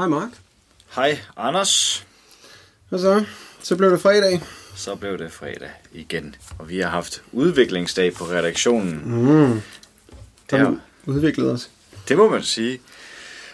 Hej 0.00 0.08
Mark. 0.08 0.28
Hej, 0.94 1.18
Anders. 1.36 2.06
Hvad 2.88 2.98
så? 2.98 3.24
Så 3.62 3.76
blev 3.76 3.90
det 3.90 4.00
fredag. 4.00 4.40
Så 4.74 4.94
blev 4.94 5.18
det 5.18 5.32
fredag 5.32 5.70
igen, 5.92 6.34
og 6.58 6.68
vi 6.68 6.78
har 6.78 6.88
haft 6.88 7.22
udviklingsdag 7.32 8.14
på 8.14 8.24
redaktionen. 8.24 9.02
Mm. 9.04 9.62
Der 10.50 10.58
ja. 10.58 10.70
udviklet 11.06 11.50
os. 11.52 11.70
det 12.08 12.16
må 12.16 12.28
man 12.28 12.42
sige. 12.42 12.80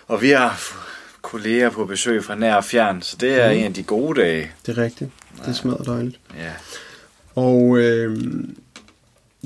Og 0.06 0.22
vi 0.22 0.30
har 0.30 0.60
kolleger 1.22 1.70
på 1.70 1.84
besøg 1.84 2.24
fra 2.24 2.34
nær 2.34 2.54
og 2.54 2.64
fjern, 2.64 3.02
så 3.02 3.16
det 3.20 3.40
er 3.42 3.52
mm. 3.52 3.58
en 3.58 3.64
af 3.64 3.74
de 3.74 3.82
gode 3.82 4.20
dage. 4.20 4.52
Det 4.66 4.78
er 4.78 4.82
rigtigt. 4.82 5.10
Det 5.46 5.56
smadrer 5.56 5.82
dejligt. 5.84 6.20
Ja. 6.36 6.52
Og 7.36 7.78
øh, 7.78 8.18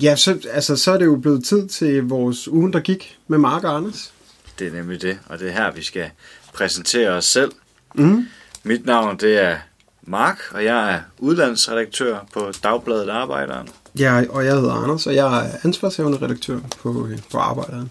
ja, 0.03 0.17
så, 0.17 0.39
altså, 0.51 0.77
så 0.77 0.93
er 0.93 0.99
det 0.99 1.05
jo 1.05 1.17
blevet 1.17 1.45
tid 1.45 1.69
til 1.69 2.03
vores 2.03 2.49
ugen, 2.49 2.73
der 2.73 2.81
gik 2.81 3.19
med 3.29 3.39
Mark 3.39 3.65
og 3.65 3.77
Anders. 3.77 4.13
Det 4.59 4.67
er 4.67 4.73
nemlig 4.73 5.03
det, 5.03 5.19
og 5.27 5.39
det 5.39 5.49
er 5.49 5.53
her, 5.53 5.73
vi 5.73 5.83
skal 5.83 6.11
præsentere 6.55 7.11
os 7.11 7.25
selv. 7.25 7.53
Mm. 7.95 8.27
Mit 8.63 8.87
navn, 8.87 9.17
det 9.17 9.39
er 9.39 9.57
Mark, 10.03 10.39
og 10.51 10.65
jeg 10.65 10.95
er 10.95 11.01
udlandsredaktør 11.19 12.19
på 12.33 12.53
Dagbladet 12.65 13.09
Arbejderen. 13.09 13.69
Ja, 13.99 14.23
og 14.29 14.45
jeg 14.45 14.55
hedder 14.55 14.73
Anders, 14.73 15.07
og 15.07 15.15
jeg 15.15 15.47
er 15.47 15.51
ansvarshavende 15.65 16.19
redaktør 16.23 16.59
på, 16.83 17.07
øh, 17.07 17.19
på 17.33 17.39
Arbejderen. 17.39 17.91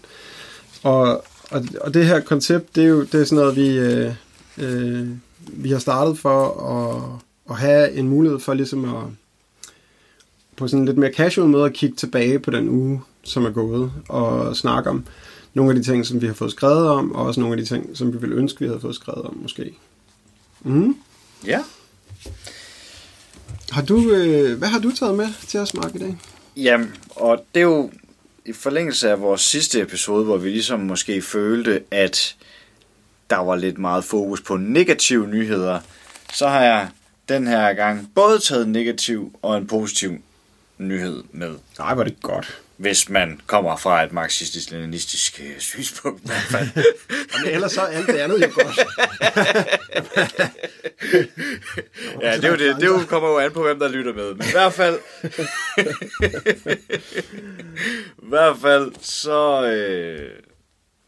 Og, 0.82 1.24
og, 1.50 1.64
og 1.80 1.94
det 1.94 2.06
her 2.06 2.20
koncept, 2.20 2.76
det 2.76 2.84
er 2.84 2.88
jo 2.88 3.02
det 3.02 3.20
er 3.20 3.24
sådan 3.24 3.44
noget, 3.44 3.56
vi, 3.56 3.78
øh, 3.78 4.14
øh, 4.58 5.08
vi 5.46 5.70
har 5.70 5.78
startet 5.78 6.18
for 6.18 6.60
at, 6.70 7.20
at 7.50 7.56
have 7.56 7.92
en 7.92 8.08
mulighed 8.08 8.40
for 8.40 8.54
ligesom 8.54 8.84
at 8.84 9.02
på 10.60 10.68
sådan 10.68 10.80
en 10.80 10.86
lidt 10.86 10.98
mere 10.98 11.12
casual 11.12 11.48
måde 11.48 11.64
at 11.64 11.72
kigge 11.72 11.96
tilbage 11.96 12.38
på 12.38 12.50
den 12.50 12.68
uge, 12.68 13.02
som 13.22 13.44
er 13.44 13.50
gået, 13.50 13.92
og 14.08 14.56
snakke 14.56 14.90
om 14.90 15.04
nogle 15.54 15.70
af 15.70 15.76
de 15.76 15.82
ting, 15.82 16.06
som 16.06 16.22
vi 16.22 16.26
har 16.26 16.34
fået 16.34 16.50
skrevet 16.50 16.88
om, 16.88 17.12
og 17.12 17.26
også 17.26 17.40
nogle 17.40 17.54
af 17.54 17.62
de 17.62 17.68
ting, 17.68 17.96
som 17.96 18.12
vi 18.12 18.18
ville 18.18 18.36
ønske, 18.36 18.60
vi 18.60 18.66
havde 18.66 18.80
fået 18.80 18.94
skrevet 18.94 19.22
om, 19.22 19.38
måske. 19.42 19.74
Mm. 20.62 20.96
Ja. 21.46 21.60
Har 23.70 23.82
du, 23.82 24.10
øh, 24.10 24.58
hvad 24.58 24.68
har 24.68 24.78
du 24.78 24.92
taget 24.92 25.14
med 25.14 25.28
til 25.46 25.60
os, 25.60 25.74
Mark, 25.74 25.94
i 25.94 25.98
dag? 25.98 26.16
Jamen, 26.56 26.94
og 27.10 27.44
det 27.54 27.60
er 27.60 27.64
jo 27.64 27.90
i 28.46 28.52
forlængelse 28.52 29.10
af 29.10 29.20
vores 29.20 29.40
sidste 29.40 29.80
episode, 29.80 30.24
hvor 30.24 30.36
vi 30.36 30.48
ligesom 30.48 30.80
måske 30.80 31.22
følte, 31.22 31.82
at 31.90 32.36
der 33.30 33.36
var 33.36 33.56
lidt 33.56 33.78
meget 33.78 34.04
fokus 34.04 34.40
på 34.40 34.56
negative 34.56 35.26
nyheder, 35.26 35.80
så 36.34 36.48
har 36.48 36.62
jeg 36.62 36.88
den 37.28 37.46
her 37.46 37.72
gang 37.72 38.10
både 38.14 38.38
taget 38.38 38.66
en 38.66 38.72
negativ 38.72 39.38
og 39.42 39.58
en 39.58 39.66
positiv 39.66 40.12
nyhed 40.80 41.22
med. 41.32 41.54
Nej, 41.78 41.94
var 41.94 42.04
det 42.04 42.22
godt. 42.22 42.60
Hvis 42.76 43.08
man 43.08 43.40
kommer 43.46 43.76
fra 43.76 44.02
et 44.02 44.12
marxistisk-leninistisk 44.12 45.40
øh, 45.44 45.58
synspunkt. 45.58 46.24
i 46.24 46.26
hvert 46.26 46.42
fald. 46.50 46.68
Men 47.44 47.54
ellers 47.54 47.72
så 47.72 47.80
er 47.80 47.86
alt 47.86 48.06
det 48.06 48.16
andet 48.16 48.42
jo 48.42 48.50
godt. 48.54 48.78
ja, 52.22 52.36
det, 52.36 52.44
er 52.44 52.48
jo 52.48 52.56
det, 52.56 52.76
det 52.76 52.82
er 52.82 52.86
jo, 52.86 53.00
kommer 53.08 53.28
jo 53.28 53.38
an 53.38 53.52
på, 53.52 53.62
hvem 53.62 53.78
der 53.78 53.88
lytter 53.88 54.14
med. 54.14 54.34
Men 54.34 54.46
i 54.46 54.50
hvert 54.52 54.72
fald... 54.72 54.98
I 58.22 58.28
hvert 58.28 58.56
fald, 58.62 58.92
så... 59.00 59.66
Øh, 59.66 60.30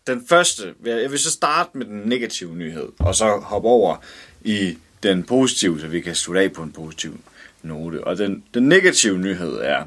den 0.06 0.26
første... 0.28 0.74
Jeg 0.84 1.10
vil 1.10 1.18
så 1.18 1.30
starte 1.30 1.78
med 1.78 1.86
den 1.86 1.98
negative 1.98 2.56
nyhed, 2.56 2.88
og 2.98 3.14
så 3.14 3.36
hoppe 3.36 3.68
over 3.68 3.96
i 4.40 4.78
den 5.02 5.22
positive, 5.22 5.80
så 5.80 5.86
vi 5.86 6.00
kan 6.00 6.14
slutte 6.14 6.40
af 6.40 6.52
på 6.52 6.62
en 6.62 6.72
positiv 6.72 7.20
note. 7.62 8.04
Og 8.04 8.18
den, 8.18 8.44
den 8.54 8.68
negative 8.68 9.18
nyhed 9.18 9.52
er, 9.52 9.84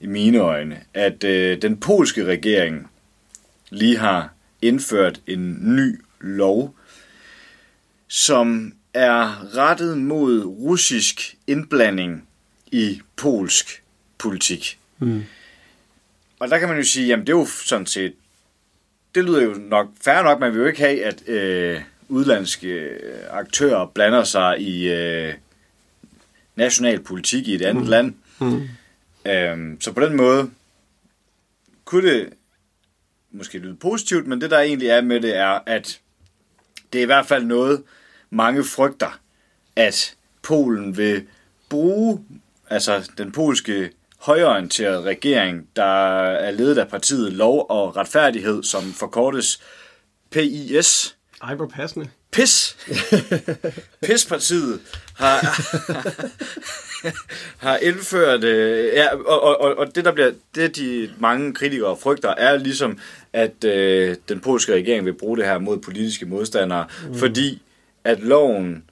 i 0.00 0.06
mine 0.06 0.38
øjne, 0.38 0.80
at 0.94 1.24
øh, 1.24 1.62
den 1.62 1.76
polske 1.76 2.24
regering 2.24 2.90
lige 3.70 3.98
har 3.98 4.34
indført 4.62 5.20
en 5.26 5.58
ny 5.76 6.00
lov, 6.20 6.74
som 8.08 8.72
er 8.94 9.56
rettet 9.56 9.98
mod 9.98 10.44
russisk 10.44 11.36
indblanding 11.46 12.28
i 12.72 13.00
polsk 13.16 13.82
politik. 14.18 14.78
Mm. 14.98 15.24
Og 16.38 16.48
der 16.48 16.58
kan 16.58 16.68
man 16.68 16.76
jo 16.76 16.84
sige, 16.84 17.06
jamen 17.06 17.26
det 17.26 17.32
er 17.32 17.38
jo 17.38 17.46
sådan 17.46 17.86
set, 17.86 18.14
det 19.14 19.24
lyder 19.24 19.42
jo 19.42 19.54
nok 19.54 19.88
fair 20.00 20.22
nok, 20.22 20.40
man 20.40 20.52
vil 20.52 20.60
jo 20.60 20.66
ikke 20.66 20.80
have, 20.80 21.04
at 21.04 21.28
øh, 21.28 21.80
udlandske 22.08 22.68
øh, 22.68 23.20
aktører 23.30 23.86
blander 23.86 24.24
sig 24.24 24.60
i 24.60 24.92
øh, 24.92 25.34
national 26.56 27.02
politik 27.02 27.48
i 27.48 27.54
et 27.54 27.62
andet 27.62 27.84
mm. 27.84 27.90
land. 27.90 28.14
Mm. 28.40 28.68
Øhm, 29.26 29.80
så 29.80 29.92
på 29.92 30.00
den 30.00 30.16
måde 30.16 30.50
kunne 31.84 32.10
det 32.10 32.32
måske 33.30 33.58
lyde 33.58 33.76
positivt, 33.76 34.26
men 34.26 34.40
det 34.40 34.50
der 34.50 34.60
egentlig 34.60 34.88
er 34.88 35.00
med 35.00 35.20
det 35.20 35.36
er, 35.36 35.58
at 35.66 36.00
det 36.92 36.98
er 36.98 37.02
i 37.02 37.06
hvert 37.06 37.26
fald 37.26 37.44
noget, 37.44 37.82
mange 38.30 38.64
frygter, 38.64 39.20
at 39.76 40.16
Polen 40.42 40.96
vil 40.96 41.26
bruge, 41.68 42.24
altså 42.70 43.10
den 43.18 43.32
polske 43.32 43.90
højorienterede 44.18 45.02
regering, 45.02 45.68
der 45.76 46.24
er 46.24 46.50
ledet 46.50 46.78
af 46.78 46.88
partiet 46.88 47.32
Lov 47.32 47.66
og 47.68 47.96
Retfærdighed, 47.96 48.62
som 48.62 48.92
forkortes 48.92 49.60
PIS, 50.30 51.15
Ej, 51.42 51.54
hvor 51.54 51.66
passende. 51.66 52.08
PIS. 52.32 52.76
PIS-partiet 54.06 54.80
har, 55.14 55.38
har 57.66 57.76
indført... 57.76 58.44
Øh, 58.44 58.84
ja, 58.94 59.16
og, 59.16 59.60
og, 59.60 59.76
og- 59.78 59.94
det, 59.94 60.04
der 60.04 60.12
bliver, 60.12 60.32
det 60.54 60.76
de 60.76 61.10
mange 61.18 61.54
kritikere 61.54 61.96
frygter, 61.96 62.28
er 62.28 62.56
ligesom, 62.56 62.98
at 63.32 63.64
øh, 63.64 64.16
den 64.28 64.40
polske 64.40 64.72
regering 64.74 65.04
vil 65.06 65.12
bruge 65.14 65.36
det 65.36 65.44
her 65.46 65.58
mod 65.58 65.78
politiske 65.78 66.26
modstandere, 66.26 66.86
mm. 67.08 67.14
fordi 67.14 67.62
at 68.04 68.20
loven 68.20 68.84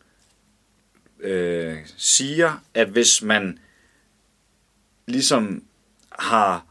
øh, 1.21 1.77
siger, 1.97 2.63
at 2.75 2.89
hvis 2.89 3.23
man 3.23 3.59
ligesom 5.07 5.63
har 6.19 6.67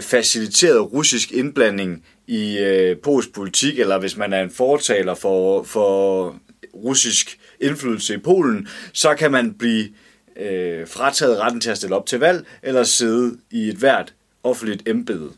faciliteret 0.00 0.92
russisk 0.92 1.32
indblanding 1.32 2.04
i 2.26 2.58
øh, 2.58 2.98
polsk 2.98 3.32
politik, 3.32 3.78
eller 3.78 3.98
hvis 3.98 4.16
man 4.16 4.32
er 4.32 4.42
en 4.42 4.50
fortaler 4.50 5.14
for, 5.14 5.62
for 5.62 6.36
russisk 6.74 7.38
indflydelse 7.60 8.14
i 8.14 8.18
Polen, 8.18 8.68
så 8.92 9.14
kan 9.14 9.30
man 9.30 9.54
blive 9.54 9.88
øh, 10.36 10.88
frataget 10.88 11.38
retten 11.38 11.60
til 11.60 11.70
at 11.70 11.76
stille 11.76 11.96
op 11.96 12.06
til 12.06 12.18
valg, 12.18 12.46
eller 12.62 12.82
sidde 12.82 13.38
i 13.50 13.68
et 13.68 13.76
hvert 13.76 14.14
offentligt 14.42 14.88
embede. 14.88 15.32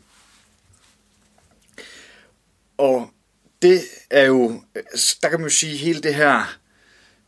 Og 2.77 3.09
det 3.61 3.81
er 4.09 4.25
jo, 4.25 4.61
øh, 4.75 4.83
der 5.21 5.29
kan 5.29 5.39
man 5.39 5.49
jo 5.49 5.55
sige, 5.55 5.77
hele 5.77 6.01
det 6.01 6.15
her 6.15 6.57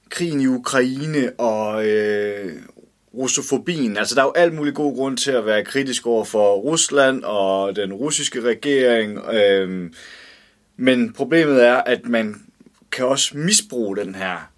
krigen 0.09 0.41
i 0.41 0.47
Ukraine 0.47 1.31
og 1.39 1.87
øh, 1.87 2.61
russofobien. 3.19 3.97
Altså, 3.97 4.15
der 4.15 4.21
er 4.21 4.25
jo 4.25 4.33
alt 4.35 4.53
mulig 4.53 4.73
god 4.73 4.95
grund 4.95 5.17
til 5.17 5.31
at 5.31 5.45
være 5.45 5.65
kritisk 5.65 6.07
over 6.07 6.25
for 6.25 6.55
Rusland 6.55 7.23
og 7.23 7.75
den 7.75 7.93
russiske 7.93 8.41
regering. 8.41 9.19
Øh, 9.33 9.91
men 10.77 11.13
problemet 11.13 11.65
er, 11.65 11.75
at 11.75 12.05
man 12.05 12.41
kan 12.91 13.05
også 13.05 13.37
misbruge 13.37 13.97
den 13.97 14.15
her 14.15 14.51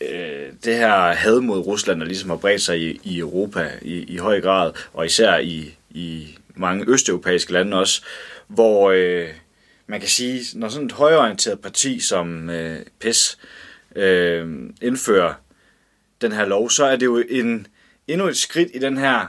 øh, 0.00 0.52
det 0.64 0.76
her 0.76 1.12
had 1.12 1.40
mod 1.40 1.58
Rusland, 1.58 2.00
der 2.00 2.06
ligesom 2.06 2.30
har 2.30 2.36
bredt 2.36 2.62
sig 2.62 2.80
i, 2.80 3.00
i 3.04 3.18
Europa 3.18 3.70
i, 3.82 3.98
i 3.98 4.16
høj 4.16 4.40
grad, 4.40 4.72
og 4.92 5.06
især 5.06 5.38
i, 5.38 5.74
i 5.90 6.38
mange 6.54 6.84
østeuropæiske 6.88 7.52
lande 7.52 7.78
også, 7.78 8.02
hvor 8.48 8.90
øh, 8.90 9.28
man 9.86 10.00
kan 10.00 10.08
sige, 10.08 10.58
når 10.58 10.68
sådan 10.68 10.86
et 10.86 10.92
højorienteret 10.92 11.60
parti 11.60 12.00
som 12.00 12.50
øh, 12.50 12.80
PES 13.00 13.38
øh, 13.96 14.70
indfører 14.82 15.34
den 16.20 16.32
her 16.32 16.44
lov, 16.44 16.70
så 16.70 16.84
er 16.84 16.96
det 16.96 17.06
jo 17.06 17.22
en, 17.28 17.66
endnu 18.08 18.26
et 18.26 18.36
skridt 18.36 18.68
i 18.74 18.78
den 18.78 18.96
her 18.98 19.26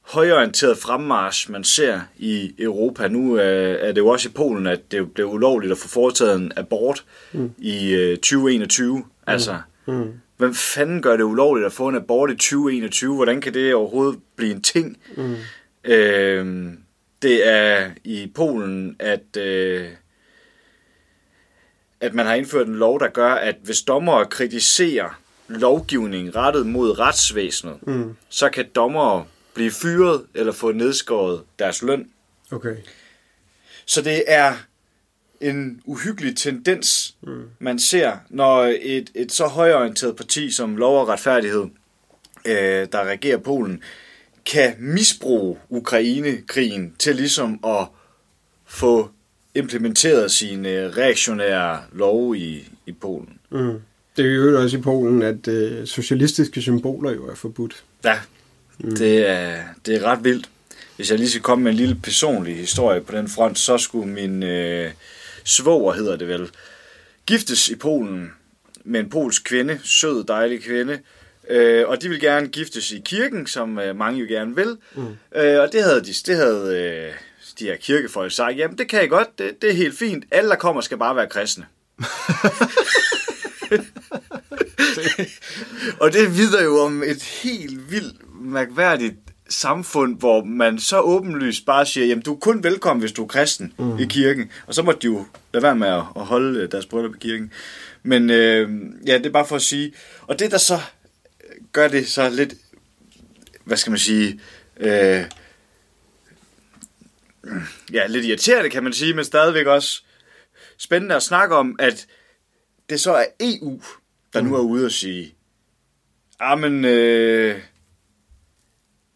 højorienterede 0.00 0.76
fremmarsch, 0.76 1.50
man 1.50 1.64
ser 1.64 2.00
i 2.16 2.54
Europa. 2.58 3.08
Nu 3.08 3.38
øh, 3.38 3.78
er 3.80 3.92
det 3.92 3.98
jo 3.98 4.08
også 4.08 4.28
i 4.28 4.32
Polen, 4.32 4.66
at 4.66 4.80
det 4.90 5.14
blev 5.14 5.26
ulovligt 5.26 5.72
at 5.72 5.78
få 5.78 5.88
foretaget 5.88 6.36
en 6.36 6.52
abort 6.56 7.04
mm. 7.32 7.50
i 7.58 7.94
øh, 7.94 8.16
2021. 8.16 8.96
Mm. 8.98 9.04
Altså, 9.26 9.58
Mm. 9.86 10.12
hvem 10.36 10.54
fanden 10.54 11.02
gør 11.02 11.16
det 11.16 11.24
ulovligt 11.24 11.66
at 11.66 11.72
få 11.72 11.88
en 11.88 11.94
abort 11.94 12.30
i 12.30 12.34
2021? 12.34 13.14
Hvordan 13.14 13.40
kan 13.40 13.54
det 13.54 13.74
overhovedet 13.74 14.20
blive 14.36 14.52
en 14.52 14.62
ting? 14.62 14.98
Mm. 15.16 15.36
Øh, 15.84 16.72
det 17.22 17.48
er 17.48 17.90
i 18.04 18.32
Polen, 18.34 18.96
at, 18.98 19.36
øh, 19.36 19.88
at 22.00 22.14
man 22.14 22.26
har 22.26 22.34
indført 22.34 22.66
en 22.66 22.76
lov, 22.76 23.00
der 23.00 23.08
gør, 23.08 23.30
at 23.32 23.56
hvis 23.62 23.82
dommere 23.82 24.26
kritiserer 24.26 25.20
lovgivning 25.48 26.36
rettet 26.36 26.66
mod 26.66 26.98
retsvæsenet, 26.98 27.76
Mm. 27.86 28.16
så 28.28 28.48
kan 28.48 28.66
dommere 28.74 29.24
blive 29.54 29.70
fyret 29.70 30.26
eller 30.34 30.52
få 30.52 30.72
nedskåret 30.72 31.42
deres 31.58 31.82
løn. 31.82 32.08
Okay. 32.50 32.76
Så 33.86 34.02
det 34.02 34.24
er 34.26 34.54
en 35.40 35.80
uhyggelig 35.84 36.36
tendens, 36.36 37.14
mm. 37.22 37.42
man 37.58 37.78
ser, 37.78 38.16
når 38.28 38.74
et, 38.82 39.10
et 39.14 39.32
så 39.32 39.46
højorienteret 39.46 40.16
parti 40.16 40.50
som 40.50 40.76
Lov 40.76 41.00
og 41.00 41.08
Retfærdighed 41.08 41.64
øh, 42.46 42.88
der 42.92 43.04
regerer 43.04 43.38
Polen, 43.38 43.82
kan 44.46 44.74
misbruge 44.78 45.58
Ukraine-krigen 45.68 46.94
til 46.98 47.16
ligesom 47.16 47.60
at 47.66 47.86
få 48.66 49.10
implementeret 49.54 50.30
sine 50.30 50.90
reaktionære 50.90 51.82
love 51.92 52.38
i, 52.38 52.68
i 52.86 52.92
Polen. 52.92 53.38
Mm. 53.50 53.80
Det 54.16 54.24
er 54.24 54.34
jo 54.34 54.62
også 54.62 54.76
i 54.76 54.80
Polen, 54.80 55.22
at 55.22 55.48
øh, 55.48 55.86
socialistiske 55.86 56.62
symboler 56.62 57.10
jo 57.10 57.28
er 57.28 57.34
forbudt. 57.34 57.84
Ja, 58.04 58.18
mm. 58.78 58.96
det, 58.96 59.28
er, 59.28 59.62
det 59.86 59.94
er 59.96 60.02
ret 60.02 60.24
vildt. 60.24 60.48
Hvis 60.96 61.10
jeg 61.10 61.18
lige 61.18 61.30
skal 61.30 61.42
komme 61.42 61.64
med 61.64 61.72
en 61.72 61.76
lille 61.76 61.94
personlig 62.02 62.56
historie 62.56 63.00
på 63.00 63.16
den 63.16 63.28
front, 63.28 63.58
så 63.58 63.78
skulle 63.78 64.08
min 64.08 64.42
øh, 64.42 64.90
svoger, 65.44 65.92
hedder 65.92 66.16
det 66.16 66.28
vel, 66.28 66.50
giftes 67.26 67.68
i 67.68 67.76
Polen 67.76 68.32
med 68.84 69.00
en 69.00 69.10
polsk 69.10 69.44
kvinde, 69.44 69.80
sød, 69.82 70.24
dejlig 70.24 70.62
kvinde, 70.62 70.98
øh, 71.50 71.88
og 71.88 72.02
de 72.02 72.08
ville 72.08 72.26
gerne 72.26 72.48
giftes 72.48 72.92
i 72.92 73.02
kirken, 73.04 73.46
som 73.46 73.78
øh, 73.78 73.96
mange 73.96 74.20
jo 74.20 74.26
gerne 74.28 74.56
vil, 74.56 74.76
mm. 74.94 75.02
øh, 75.36 75.60
og 75.60 75.72
det 75.72 75.82
havde 75.82 76.04
de, 76.04 76.12
det 76.26 76.36
havde 76.36 76.78
øh, 76.78 77.12
de 77.58 77.64
her 77.64 77.76
kirkefolk 77.76 78.32
sagt, 78.32 78.56
jamen 78.56 78.78
det 78.78 78.88
kan 78.88 79.00
jeg 79.00 79.08
godt, 79.08 79.38
det, 79.38 79.62
det 79.62 79.70
er 79.70 79.74
helt 79.74 79.98
fint, 79.98 80.24
alle 80.30 80.50
der 80.50 80.56
kommer 80.56 80.82
skal 80.82 80.98
bare 80.98 81.16
være 81.16 81.28
kristne. 81.28 81.66
og 86.02 86.12
det 86.12 86.36
vidder 86.36 86.64
jo 86.64 86.80
om 86.80 87.02
et 87.02 87.22
helt 87.22 87.90
vildt 87.90 88.16
mærkværdigt 88.40 89.14
samfund, 89.48 90.18
hvor 90.18 90.44
man 90.44 90.78
så 90.78 91.00
åbenlyst 91.00 91.66
bare 91.66 91.86
siger, 91.86 92.06
jamen 92.06 92.22
du 92.22 92.34
er 92.34 92.38
kun 92.38 92.64
velkommen, 92.64 93.00
hvis 93.00 93.12
du 93.12 93.22
er 93.22 93.28
kristen 93.28 93.72
mm. 93.78 93.98
i 93.98 94.04
kirken. 94.04 94.50
Og 94.66 94.74
så 94.74 94.82
må 94.82 94.92
de 94.92 95.06
jo 95.06 95.26
lade 95.52 95.62
være 95.62 95.76
med 95.76 95.88
at 95.88 96.02
holde 96.14 96.66
deres 96.66 96.86
bryllup 96.86 97.14
i 97.14 97.18
kirken. 97.18 97.52
Men 98.02 98.30
øh, 98.30 98.70
ja, 99.06 99.18
det 99.18 99.26
er 99.26 99.30
bare 99.30 99.46
for 99.46 99.56
at 99.56 99.62
sige. 99.62 99.92
Og 100.20 100.38
det, 100.38 100.50
der 100.50 100.58
så 100.58 100.80
gør 101.72 101.88
det 101.88 102.08
så 102.08 102.30
lidt, 102.30 102.54
hvad 103.64 103.76
skal 103.76 103.90
man 103.90 103.98
sige, 103.98 104.40
øh, 104.76 105.24
ja, 107.92 108.06
lidt 108.06 108.24
irriterende, 108.24 108.70
kan 108.70 108.84
man 108.84 108.92
sige, 108.92 109.14
men 109.14 109.24
stadigvæk 109.24 109.66
også 109.66 110.02
spændende 110.78 111.14
at 111.14 111.22
snakke 111.22 111.56
om, 111.56 111.76
at 111.78 112.06
det 112.90 113.00
så 113.00 113.12
er 113.12 113.24
EU, 113.40 113.80
der 114.34 114.40
nu 114.40 114.54
er 114.54 114.60
ude 114.60 114.84
og 114.84 114.92
sige, 114.92 115.34
ah, 116.40 116.58
men 116.58 116.84
øh, 116.84 117.58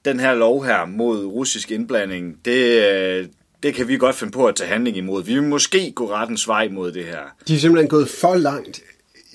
den 0.05 0.21
her 0.21 0.35
lov 0.35 0.65
her 0.65 0.85
mod 0.85 1.25
russisk 1.25 1.71
indblanding, 1.71 2.45
det, 2.45 2.91
øh, 2.91 3.27
det 3.63 3.75
kan 3.75 3.89
vi 3.89 3.97
godt 3.97 4.17
finde 4.17 4.33
på 4.33 4.47
at 4.47 4.57
tage 4.57 4.71
handling 4.71 4.97
imod. 4.97 5.25
Vi 5.25 5.35
vil 5.35 5.43
måske 5.43 5.93
gå 5.93 6.11
rettens 6.11 6.49
vej 6.49 6.69
mod 6.69 6.93
det 6.93 7.05
her. 7.05 7.21
De 7.49 7.55
er 7.55 7.59
simpelthen 7.59 7.89
gået 7.89 8.09
for 8.09 8.35
langt 8.35 8.81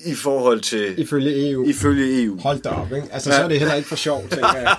i 0.04 0.14
forhold 0.14 0.60
til... 0.60 0.98
Ifølge 0.98 1.50
EU. 1.50 1.68
Ifølge 1.68 2.22
EU. 2.22 2.38
Hold 2.38 2.62
da 2.62 2.68
op, 2.68 2.92
ikke? 2.92 3.08
Altså, 3.12 3.30
ja. 3.30 3.36
så 3.36 3.42
er 3.42 3.48
det 3.48 3.58
heller 3.58 3.74
ikke 3.74 3.88
for 3.88 3.96
sjov, 3.96 4.24
tænker 4.30 4.56
jeg. 4.56 4.76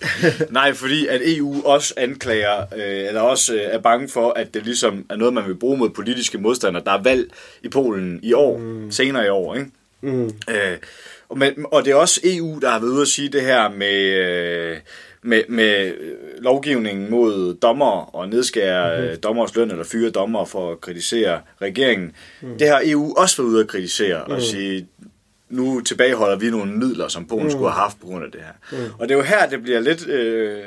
Nej, 0.50 0.74
fordi 0.74 1.06
at 1.06 1.20
EU 1.24 1.62
også 1.64 1.94
anklager, 1.96 2.60
øh, 2.60 3.08
eller 3.08 3.20
også 3.20 3.54
øh, 3.54 3.60
er 3.60 3.78
bange 3.78 4.08
for, 4.08 4.30
at 4.30 4.54
det 4.54 4.64
ligesom 4.64 5.06
er 5.10 5.16
noget, 5.16 5.34
man 5.34 5.46
vil 5.46 5.54
bruge 5.54 5.78
mod 5.78 5.90
politiske 5.90 6.38
modstandere. 6.38 6.84
Der 6.84 6.92
er 6.92 7.02
valg 7.02 7.30
i 7.62 7.68
Polen 7.68 8.20
i 8.22 8.32
år, 8.32 8.58
mm. 8.58 8.90
senere 8.90 9.26
i 9.26 9.28
år, 9.28 9.54
ikke? 9.54 9.70
Mm. 10.00 10.24
Øh, 10.50 10.78
og, 11.28 11.38
men, 11.38 11.66
og 11.72 11.84
det 11.84 11.90
er 11.90 11.94
også 11.94 12.20
EU, 12.24 12.58
der 12.58 12.70
har 12.70 12.78
været 12.78 12.90
ude 12.90 13.02
at 13.02 13.08
sige 13.08 13.28
det 13.28 13.42
her 13.42 13.68
med... 13.68 13.96
Øh, 13.96 14.76
med, 15.22 15.42
med 15.48 15.92
lovgivningen 16.38 17.10
mod 17.10 17.54
dommer 17.54 18.14
og 18.16 18.28
nedskære 18.28 19.00
mm-hmm. 19.00 19.20
dommers 19.20 19.56
løn 19.56 19.70
eller 19.70 19.84
fyre 19.84 20.10
dommer 20.10 20.44
for 20.44 20.72
at 20.72 20.80
kritisere 20.80 21.40
regeringen. 21.62 22.12
Mm. 22.40 22.58
Det 22.58 22.68
har 22.68 22.82
EU 22.84 23.14
også 23.16 23.42
været 23.42 23.50
ude 23.50 23.60
at 23.60 23.68
kritisere 23.68 24.24
mm. 24.26 24.32
og 24.32 24.42
sige, 24.42 24.86
nu 25.48 25.80
tilbageholder 25.80 26.36
vi 26.36 26.50
nogle 26.50 26.72
midler, 26.72 27.08
som 27.08 27.26
Polen 27.26 27.44
mm. 27.44 27.50
skulle 27.50 27.70
have 27.70 27.80
haft 27.80 28.00
på 28.00 28.06
grund 28.06 28.24
af 28.24 28.30
det 28.30 28.40
her. 28.40 28.78
Mm. 28.78 28.92
Og 28.98 29.08
det 29.08 29.14
er 29.14 29.18
jo 29.18 29.24
her, 29.24 29.48
det 29.48 29.62
bliver 29.62 29.80
lidt 29.80 30.06
øh, 30.06 30.64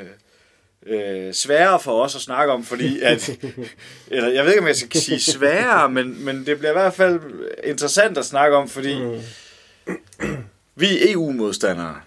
øh, 0.86 1.32
sværere 1.32 1.80
for 1.80 2.02
os 2.02 2.14
at 2.14 2.20
snakke 2.20 2.52
om, 2.52 2.64
fordi 2.64 3.00
at, 3.00 3.30
eller 4.10 4.28
jeg 4.28 4.44
ved 4.44 4.52
ikke, 4.52 4.60
om 4.60 4.66
jeg 4.66 4.76
skal 4.76 5.00
sige 5.00 5.20
sværere, 5.20 5.90
men, 5.90 6.24
men 6.24 6.46
det 6.46 6.58
bliver 6.58 6.70
i 6.70 6.80
hvert 6.80 6.94
fald 6.94 7.20
interessant 7.64 8.18
at 8.18 8.24
snakke 8.24 8.56
om, 8.56 8.68
fordi 8.68 9.02
mm. 9.02 9.20
vi 10.80 10.86
er 10.86 11.12
EU-modstandere. 11.12 12.00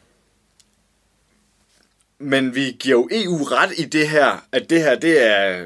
Men 2.20 2.56
vi 2.56 2.76
giver 2.80 2.98
jo 2.98 3.10
EU 3.12 3.44
ret 3.44 3.72
i 3.78 3.86
det 3.86 4.10
her, 4.10 4.46
at 4.52 4.70
det 4.70 4.82
her 4.82 4.96
det 4.96 5.26
er 5.28 5.66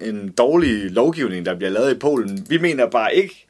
en 0.00 0.32
dårlig 0.32 0.90
lovgivning, 0.90 1.46
der 1.46 1.54
bliver 1.54 1.70
lavet 1.70 1.94
i 1.94 1.98
Polen. 1.98 2.46
Vi 2.48 2.58
mener 2.58 2.90
bare 2.90 3.14
ikke, 3.14 3.46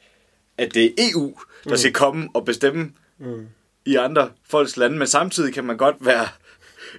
at 0.59 0.75
det 0.75 0.85
er 0.85 0.91
EU, 0.99 1.39
der 1.65 1.71
mm. 1.71 1.77
skal 1.77 1.93
komme 1.93 2.29
og 2.35 2.45
bestemme 2.45 2.93
mm. 3.19 3.47
i 3.85 3.97
andre 3.97 4.31
folks 4.49 4.77
lande, 4.77 4.99
men 4.99 5.07
samtidig 5.07 5.55
kan 5.55 5.65
man 5.65 5.77
godt 5.77 5.97
være 6.01 6.29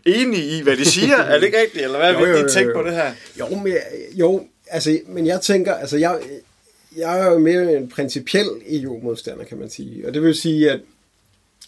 enig 0.05 0.39
i, 0.39 0.61
hvad 0.63 0.77
de 0.77 0.85
siger. 0.85 1.17
er 1.17 1.39
det 1.39 1.45
ikke 1.45 1.61
rigtigt, 1.61 1.83
eller 1.83 1.97
hvad 1.97 2.27
vil 2.27 2.45
I 2.45 2.49
tænke 2.49 2.73
på 2.73 2.83
det 2.83 2.93
her? 2.93 3.11
Jo, 3.39 3.47
men, 3.49 3.73
jo 4.13 4.43
altså, 4.69 4.99
men 5.07 5.27
jeg 5.27 5.41
tænker, 5.41 5.73
altså 5.73 5.97
jeg, 5.97 6.19
jeg 6.97 7.19
er 7.19 7.31
jo 7.31 7.39
mere 7.39 7.77
en 7.77 7.89
principiel 7.89 8.47
EU-modstander, 8.69 9.43
kan 9.43 9.57
man 9.57 9.69
sige. 9.69 10.07
Og 10.07 10.13
det 10.13 10.23
vil 10.23 10.35
sige, 10.35 10.71
at 10.71 10.79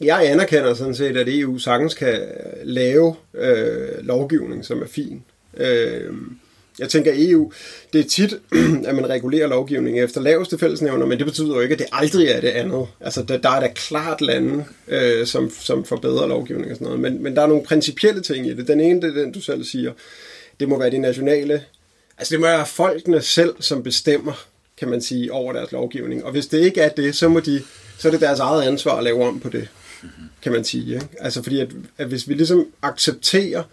jeg 0.01 0.30
anerkender 0.31 0.74
sådan 0.74 0.95
set, 0.95 1.18
at 1.18 1.27
EU 1.30 1.57
sagtens 1.57 1.94
kan 1.94 2.19
lave 2.63 3.16
øh, 3.33 4.06
lovgivning, 4.06 4.65
som 4.65 4.81
er 4.81 4.88
fin. 4.88 5.24
Øh, 5.57 6.13
jeg 6.80 6.90
tænker 6.90 7.12
EU, 7.16 7.52
det 7.94 8.00
er 8.00 8.10
tit, 8.10 8.34
at 8.88 8.96
man 8.96 9.10
regulerer 9.10 9.48
lovgivning 9.48 10.00
efter 10.00 10.22
laveste 10.22 10.58
fællesnævner, 10.58 11.06
men 11.06 11.18
det 11.18 11.26
betyder 11.26 11.56
jo 11.56 11.60
ikke, 11.60 11.74
at 11.74 11.80
det 11.80 11.88
aldrig 11.92 12.28
er 12.28 12.42
det 12.42 12.48
andet. 12.48 12.88
Altså, 13.00 13.24
der, 13.24 13.38
der 13.38 13.50
er 13.50 13.60
da 13.60 13.68
klart 13.76 14.22
lande, 14.22 14.66
øh, 14.88 15.26
som, 15.26 15.52
som 15.60 15.86
forbedrer 15.86 16.28
lovgivning 16.28 16.72
og 16.72 16.76
sådan 16.76 16.86
noget, 16.86 17.00
men, 17.00 17.24
men 17.24 17.36
der 17.36 17.42
er 17.42 17.48
nogle 17.48 17.64
principielle 17.64 18.22
ting 18.22 18.48
i 18.48 18.54
det. 18.54 18.68
Den 18.68 18.80
ene, 18.80 19.02
det 19.02 19.18
er 19.18 19.22
den, 19.22 19.31
du 19.31 19.42
selv 19.42 19.64
siger, 19.64 19.92
det 20.60 20.70
må 20.70 20.80
være 20.80 20.92
de 20.92 20.98
nationale, 20.98 21.64
altså 22.18 22.31
det 22.31 22.40
må 22.40 22.48
være 22.48 22.66
folkene 22.66 23.22
selv, 23.22 23.54
som 23.60 23.84
bestemmer, 23.84 24.46
kan 24.78 24.90
man 24.90 25.02
sige, 25.02 25.34
over 25.34 25.54
deres 25.54 25.72
lovgivning. 25.72 26.25
Og 26.25 26.32
hvis 26.32 26.48
det 26.48 26.60
ikke 26.60 26.82
er 26.82 26.90
det, 26.90 27.16
så 27.16 27.30
må 27.30 27.40
de, 27.40 27.62
så 27.98 28.08
er 28.08 28.12
det 28.12 28.22
deres 28.22 28.40
eget 28.40 28.64
ansvar 28.64 28.98
at 28.98 29.04
lave 29.04 29.28
om 29.28 29.40
på 29.40 29.50
det 29.50 29.68
kan 30.42 30.52
man 30.52 30.64
sige. 30.64 30.94
Ikke? 30.94 31.08
Altså 31.20 31.44
fordi, 31.44 31.60
at, 31.60 31.70
at 31.98 32.08
hvis 32.08 32.30
vi 32.30 32.34
ligesom 32.34 32.68
accepterer, 32.82 33.64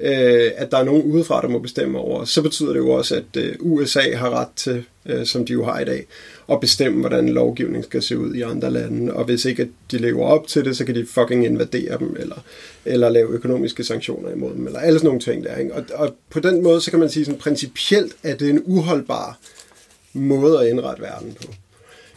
øh, 0.00 0.50
at 0.56 0.70
der 0.70 0.78
er 0.78 0.84
nogen 0.84 1.02
udefra, 1.02 1.40
der 1.40 1.48
må 1.48 1.58
bestemme 1.58 1.98
over 1.98 2.24
så 2.24 2.42
betyder 2.42 2.72
det 2.72 2.78
jo 2.78 2.90
også, 2.90 3.16
at 3.16 3.36
øh, 3.36 3.54
USA 3.60 4.16
har 4.16 4.30
ret 4.30 4.48
til, 4.56 4.84
øh, 5.06 5.26
som 5.26 5.46
de 5.46 5.52
jo 5.52 5.64
har 5.64 5.80
i 5.80 5.84
dag, 5.84 6.06
at 6.52 6.60
bestemme, 6.60 7.00
hvordan 7.00 7.28
lovgivningen 7.28 7.82
skal 7.82 8.02
se 8.02 8.18
ud 8.18 8.34
i 8.34 8.42
andre 8.42 8.70
lande. 8.70 9.12
Og 9.12 9.24
hvis 9.24 9.44
ikke 9.44 9.62
at 9.62 9.68
de 9.90 9.98
lever 9.98 10.26
op 10.26 10.46
til 10.46 10.64
det, 10.64 10.76
så 10.76 10.84
kan 10.84 10.94
de 10.94 11.06
fucking 11.06 11.44
invadere 11.44 11.98
dem, 11.98 12.16
eller, 12.18 12.44
eller 12.84 13.08
lave 13.08 13.30
økonomiske 13.30 13.84
sanktioner 13.84 14.30
imod 14.30 14.54
dem, 14.54 14.66
eller 14.66 14.80
alle 14.80 14.98
sådan 14.98 15.06
nogle 15.06 15.20
ting 15.20 15.44
der. 15.44 15.56
Ikke? 15.56 15.74
Og, 15.74 15.84
og 15.94 16.14
på 16.30 16.40
den 16.40 16.62
måde, 16.62 16.80
så 16.80 16.90
kan 16.90 17.00
man 17.00 17.10
sige 17.10 17.24
sådan 17.24 17.40
principielt, 17.40 18.16
at 18.22 18.40
det 18.40 18.46
er 18.46 18.52
en 18.52 18.62
uholdbar 18.64 19.38
måde 20.12 20.60
at 20.60 20.68
indrette 20.68 21.02
verden 21.02 21.36
på. 21.42 21.52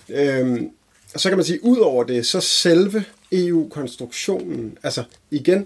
Øhm, 0.10 0.70
og 1.14 1.20
så 1.20 1.30
kan 1.30 1.38
man 1.38 1.46
sige, 1.46 1.64
ud 1.64 1.78
over 1.78 2.04
det, 2.04 2.26
så 2.26 2.40
selve 2.40 3.04
EU-konstruktionen, 3.32 4.78
altså 4.84 5.04
igen, 5.32 5.66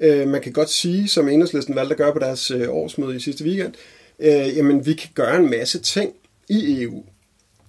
øh, 0.00 0.28
man 0.28 0.42
kan 0.42 0.52
godt 0.52 0.70
sige, 0.70 1.08
som 1.08 1.28
Enhedslisten 1.28 1.74
valgte 1.74 1.92
at 1.94 1.98
gøre 1.98 2.12
på 2.12 2.18
deres 2.18 2.50
øh, 2.50 2.68
årsmøde 2.68 3.16
i 3.16 3.20
sidste 3.20 3.44
weekend, 3.44 3.74
øh, 4.18 4.56
jamen 4.56 4.86
vi 4.86 4.92
kan 4.92 5.10
gøre 5.14 5.36
en 5.36 5.50
masse 5.50 5.78
ting 5.78 6.12
i 6.48 6.82
EU. 6.82 7.04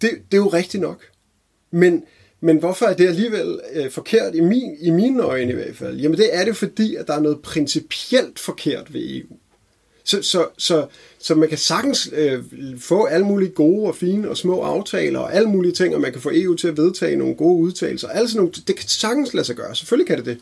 Det, 0.02 0.10
det 0.32 0.38
er 0.38 0.42
jo 0.42 0.48
rigtigt 0.48 0.82
nok. 0.82 1.04
Men, 1.72 2.04
men 2.42 2.58
hvorfor 2.58 2.86
er 2.86 2.94
det 2.94 3.08
alligevel 3.08 3.60
øh, 3.74 3.92
forkert, 3.92 4.36
i, 4.36 4.42
min, 4.42 4.78
i 4.80 4.90
mine 4.90 5.24
øjne 5.24 5.52
i 5.52 5.56
hvert 5.56 5.76
fald? 5.76 5.98
Jamen 5.98 6.18
det 6.18 6.36
er 6.36 6.46
det 6.46 6.58
fordi, 6.58 6.96
at 6.96 7.08
der 7.08 7.14
er 7.14 7.20
noget 7.20 7.42
principielt 7.42 8.40
forkert 8.40 8.94
ved 8.94 9.02
EU. 9.02 9.38
Så, 10.04 10.22
så, 10.22 10.48
så, 10.58 10.88
så 11.20 11.36
man 11.36 11.50
kan 11.50 11.58
sagtens 11.58 12.10
øh, 12.14 12.44
få 12.80 13.06
alle 13.06 13.26
mulige 13.26 13.52
gode 13.52 13.88
og 13.88 13.96
fine 13.96 14.30
og 14.30 14.38
små 14.38 14.62
aftaler 14.62 15.20
og 15.20 15.34
alle 15.34 15.50
mulige 15.50 15.72
ting, 15.72 15.96
og 15.96 16.02
man 16.02 16.12
kan 16.12 16.22
få 16.22 16.32
EU 16.34 16.56
til 16.56 16.68
at 16.68 16.78
vedtage 16.78 17.16
nogle 17.16 17.36
gode 17.36 17.64
udtalelser. 17.64 18.08
Altså 18.08 18.38
nogle, 18.38 18.52
det 18.68 18.76
kan 18.76 18.88
sagtens 18.88 19.34
lade 19.34 19.46
sig 19.46 19.56
gøre. 19.56 19.76
Selvfølgelig 19.76 20.08
kan 20.08 20.18
det 20.18 20.26
det. 20.26 20.38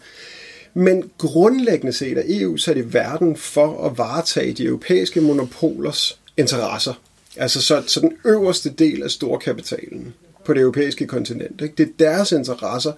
Men 0.78 1.12
grundlæggende 1.18 1.94
set 1.94 2.18
er 2.18 2.24
EU 2.28 2.58
sat 2.58 2.78
i 2.78 2.94
verden 2.94 3.36
for 3.36 3.86
at 3.86 3.98
varetage 3.98 4.54
de 4.54 4.66
europæiske 4.66 5.22
monopolers 5.22 6.20
interesser. 6.38 6.94
Altså 7.36 7.62
så, 7.62 7.84
så 7.88 8.00
den 8.00 8.14
øverste 8.26 8.70
del 8.70 9.04
af 9.04 9.12
storkapitalen 9.12 10.14
på 10.46 10.54
det 10.54 10.62
europæiske 10.62 11.08
kontinent. 11.08 11.62
Ikke? 11.62 11.74
Det 11.78 11.84
er 11.84 11.92
deres 12.00 12.32
interesser, 12.32 12.94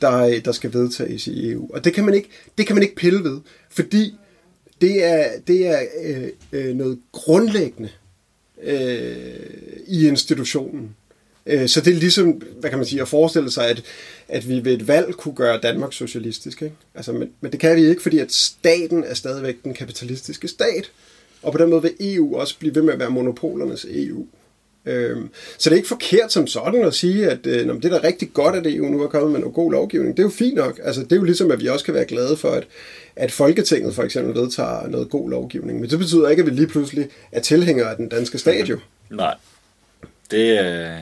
der, 0.00 0.40
der 0.40 0.52
skal 0.52 0.72
vedtages 0.72 1.26
i 1.26 1.50
EU. 1.50 1.70
Og 1.74 1.84
det 1.84 1.94
kan 1.94 2.04
man 2.04 2.14
ikke, 2.14 2.28
det 2.58 2.66
kan 2.66 2.76
man 2.76 2.82
ikke 2.82 2.96
pille 2.96 3.24
ved, 3.24 3.40
fordi 3.70 4.14
det 4.80 5.04
er, 5.04 5.28
det 5.46 5.66
er 5.66 5.80
øh, 6.04 6.28
øh, 6.52 6.74
noget 6.76 6.98
grundlæggende 7.12 7.90
øh, 8.62 9.36
i 9.86 10.08
institutionen. 10.08 10.96
Øh, 11.46 11.68
så 11.68 11.80
det 11.80 11.92
er 11.92 11.98
ligesom, 11.98 12.30
hvad 12.30 12.70
kan 12.70 12.78
man 12.78 12.86
sige, 12.86 13.02
at 13.02 13.08
forestille 13.08 13.50
sig, 13.50 13.68
at, 13.68 13.82
at 14.28 14.48
vi 14.48 14.64
ved 14.64 14.72
et 14.72 14.88
valg 14.88 15.14
kunne 15.14 15.34
gøre 15.34 15.60
Danmark 15.62 15.92
socialistisk. 15.92 16.62
Ikke? 16.62 16.74
Altså, 16.94 17.12
men, 17.12 17.30
men 17.40 17.52
det 17.52 17.60
kan 17.60 17.76
vi 17.76 17.88
ikke, 17.88 18.02
fordi 18.02 18.18
at 18.18 18.32
staten 18.32 19.04
er 19.04 19.14
stadigvæk 19.14 19.64
den 19.64 19.74
kapitalistiske 19.74 20.48
stat. 20.48 20.90
Og 21.42 21.52
på 21.52 21.58
den 21.58 21.70
måde 21.70 21.82
vil 21.82 21.94
EU 22.00 22.36
også 22.36 22.58
blive 22.58 22.74
ved 22.74 22.82
med 22.82 22.92
at 22.92 22.98
være 22.98 23.10
monopolernes 23.10 23.86
EU. 23.90 24.26
Øhm, 24.86 25.28
så 25.58 25.70
det 25.70 25.74
er 25.74 25.76
ikke 25.76 25.88
forkert 25.88 26.32
som 26.32 26.46
sådan 26.46 26.84
at 26.84 26.94
sige, 26.94 27.30
at 27.30 27.46
øh, 27.46 27.68
det 27.68 27.84
er 27.84 27.98
da 27.98 28.06
rigtig 28.06 28.32
godt, 28.32 28.54
at 28.54 28.66
EU 28.66 28.86
nu 28.88 29.02
er 29.02 29.08
kommet 29.08 29.32
med 29.32 29.40
noget 29.40 29.54
god 29.54 29.72
lovgivning. 29.72 30.16
Det 30.16 30.22
er 30.22 30.26
jo 30.26 30.30
fint 30.30 30.54
nok. 30.54 30.80
Altså, 30.82 31.02
det 31.02 31.12
er 31.12 31.16
jo 31.16 31.24
ligesom, 31.24 31.50
at 31.50 31.60
vi 31.60 31.68
også 31.68 31.84
kan 31.84 31.94
være 31.94 32.04
glade 32.04 32.36
for, 32.36 32.50
at, 32.50 32.66
at 33.16 33.32
Folketinget 33.32 33.94
for 33.94 34.02
eksempel 34.02 34.34
vedtager 34.34 34.88
noget 34.88 35.10
god 35.10 35.30
lovgivning. 35.30 35.80
Men 35.80 35.90
det 35.90 35.98
betyder 35.98 36.28
ikke, 36.28 36.40
at 36.40 36.46
vi 36.46 36.54
lige 36.54 36.66
pludselig 36.66 37.08
er 37.32 37.40
tilhængere 37.40 37.90
af 37.90 37.96
den 37.96 38.08
danske 38.08 38.38
stat 38.38 38.68
jo. 38.68 38.78
Nej. 39.10 39.34
Det, 40.30 40.60
øh, 40.60 41.00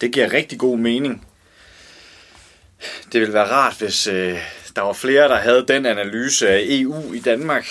det 0.00 0.12
giver 0.12 0.32
rigtig 0.32 0.58
god 0.58 0.78
mening. 0.78 1.26
Det 3.12 3.20
ville 3.20 3.34
være 3.34 3.50
rart, 3.50 3.74
hvis 3.78 4.06
øh, 4.06 4.38
der 4.76 4.82
var 4.82 4.92
flere, 4.92 5.28
der 5.28 5.36
havde 5.36 5.64
den 5.68 5.86
analyse 5.86 6.48
af 6.48 6.64
EU 6.68 7.12
i 7.12 7.18
Danmark. 7.18 7.66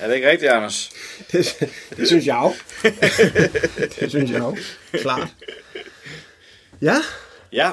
Er 0.00 0.08
det 0.08 0.14
ikke 0.14 0.30
rigtigt, 0.30 0.50
Anders? 0.50 0.90
Det, 1.32 1.70
det 1.96 2.06
synes 2.06 2.26
jeg 2.26 2.40
jo. 2.42 2.52
det 4.00 4.10
synes 4.10 4.30
jeg 4.30 4.38
jo. 4.38 4.56
Klart. 4.92 5.28
Ja, 6.82 6.96
Ja, 7.52 7.70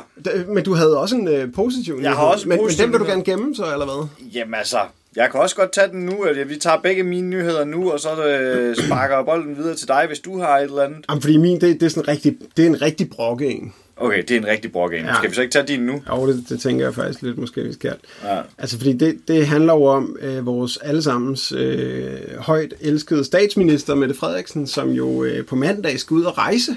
men 0.47 0.63
du 0.63 0.73
havde 0.73 0.97
også 0.97 1.15
en 1.15 1.27
øh, 1.27 1.53
positiv 1.53 1.95
nyhed. 1.95 2.09
har 2.09 2.25
også 2.25 2.43
en 2.43 2.49
men, 2.49 2.59
men 2.61 2.69
den 2.69 2.91
vil 2.91 2.99
du 2.99 3.05
gerne 3.05 3.23
gemme 3.23 3.55
så, 3.55 3.73
eller 3.73 3.85
hvad? 3.85 4.07
jamen 4.33 4.53
altså, 4.53 4.79
jeg 5.15 5.31
kan 5.31 5.39
også 5.39 5.55
godt 5.55 5.71
tage 5.71 5.87
den 5.87 6.05
nu. 6.05 6.23
at 6.23 6.49
Vi 6.49 6.55
tager 6.55 6.77
begge 6.77 7.03
mine 7.03 7.27
nyheder 7.29 7.65
nu, 7.65 7.91
og 7.91 7.99
så 7.99 8.25
øh, 8.25 8.75
sparker 8.75 9.15
jeg 9.15 9.25
bolden 9.25 9.57
videre 9.57 9.75
til 9.75 9.87
dig, 9.87 10.03
hvis 10.07 10.19
du 10.19 10.39
har 10.39 10.57
et 10.57 10.63
eller 10.63 10.83
andet. 10.83 11.05
Jamen, 11.09 11.21
fordi 11.21 11.37
min, 11.37 11.61
det, 11.61 11.79
det, 11.79 11.83
er 11.85 11.89
sådan 11.89 12.07
rigtig, 12.07 12.37
det 12.57 12.63
er 12.63 12.69
en 12.69 12.81
rigtig 12.81 13.09
brokke 13.09 13.47
en. 13.47 13.73
Okay, 14.01 14.17
det 14.21 14.31
er 14.31 14.37
en 14.37 14.45
rigtig 14.45 14.71
brok. 14.71 14.93
Ja. 14.93 15.15
Skal 15.15 15.29
vi 15.29 15.35
så 15.35 15.41
ikke 15.41 15.51
tage 15.51 15.67
din 15.67 15.79
nu? 15.79 16.03
Jo, 16.09 16.27
det, 16.27 16.45
det 16.49 16.59
tænker 16.59 16.85
jeg 16.85 16.95
faktisk 16.95 17.21
lidt, 17.21 17.37
måske 17.37 17.63
vi 17.63 17.73
skal. 17.73 17.95
Ja. 18.23 18.41
Altså, 18.57 18.77
fordi 18.77 18.93
det, 18.93 19.19
det 19.27 19.47
handler 19.47 19.73
jo 19.73 19.83
om 19.83 20.17
øh, 20.21 20.45
vores 20.45 20.77
allesammens 20.77 21.51
øh, 21.51 22.37
højt 22.37 22.73
elskede 22.81 23.23
statsminister, 23.23 23.95
Mette 23.95 24.15
Frederiksen, 24.15 24.67
som 24.67 24.89
jo 24.89 25.23
øh, 25.23 25.45
på 25.45 25.55
mandag 25.55 25.99
skal 25.99 26.13
ud 26.15 26.23
og 26.23 26.37
rejse. 26.37 26.71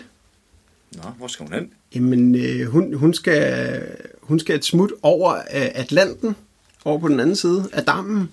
Nå, 0.94 1.02
hvor 1.18 1.26
skal 1.26 1.46
hun 1.46 1.54
hen? 1.54 1.70
Jamen, 1.94 2.34
øh, 2.34 2.66
hun, 2.66 2.94
hun, 2.94 3.14
skal, 3.14 3.82
hun 4.20 4.40
skal 4.40 4.54
et 4.56 4.64
smut 4.64 4.92
over 5.02 5.34
øh, 5.34 5.42
Atlanten, 5.74 6.36
over 6.84 6.98
på 6.98 7.08
den 7.08 7.20
anden 7.20 7.36
side 7.36 7.68
af 7.72 7.84
dammen. 7.84 8.30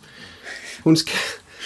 Hun 0.84 0.96
skal, 0.96 1.18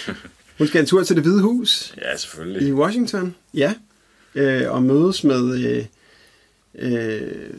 hun 0.58 0.66
skal 0.66 0.80
en 0.80 0.86
tur 0.86 1.02
til 1.02 1.16
det 1.16 1.24
hvide 1.24 1.42
hus 1.42 1.94
Ja, 2.02 2.16
selvfølgelig. 2.16 2.68
i 2.68 2.72
Washington, 2.72 3.34
ja, 3.54 3.74
øh, 4.34 4.72
og 4.72 4.82
mødes 4.82 5.24
med, 5.24 5.64
øh, 5.66 5.84
øh, 6.78 7.54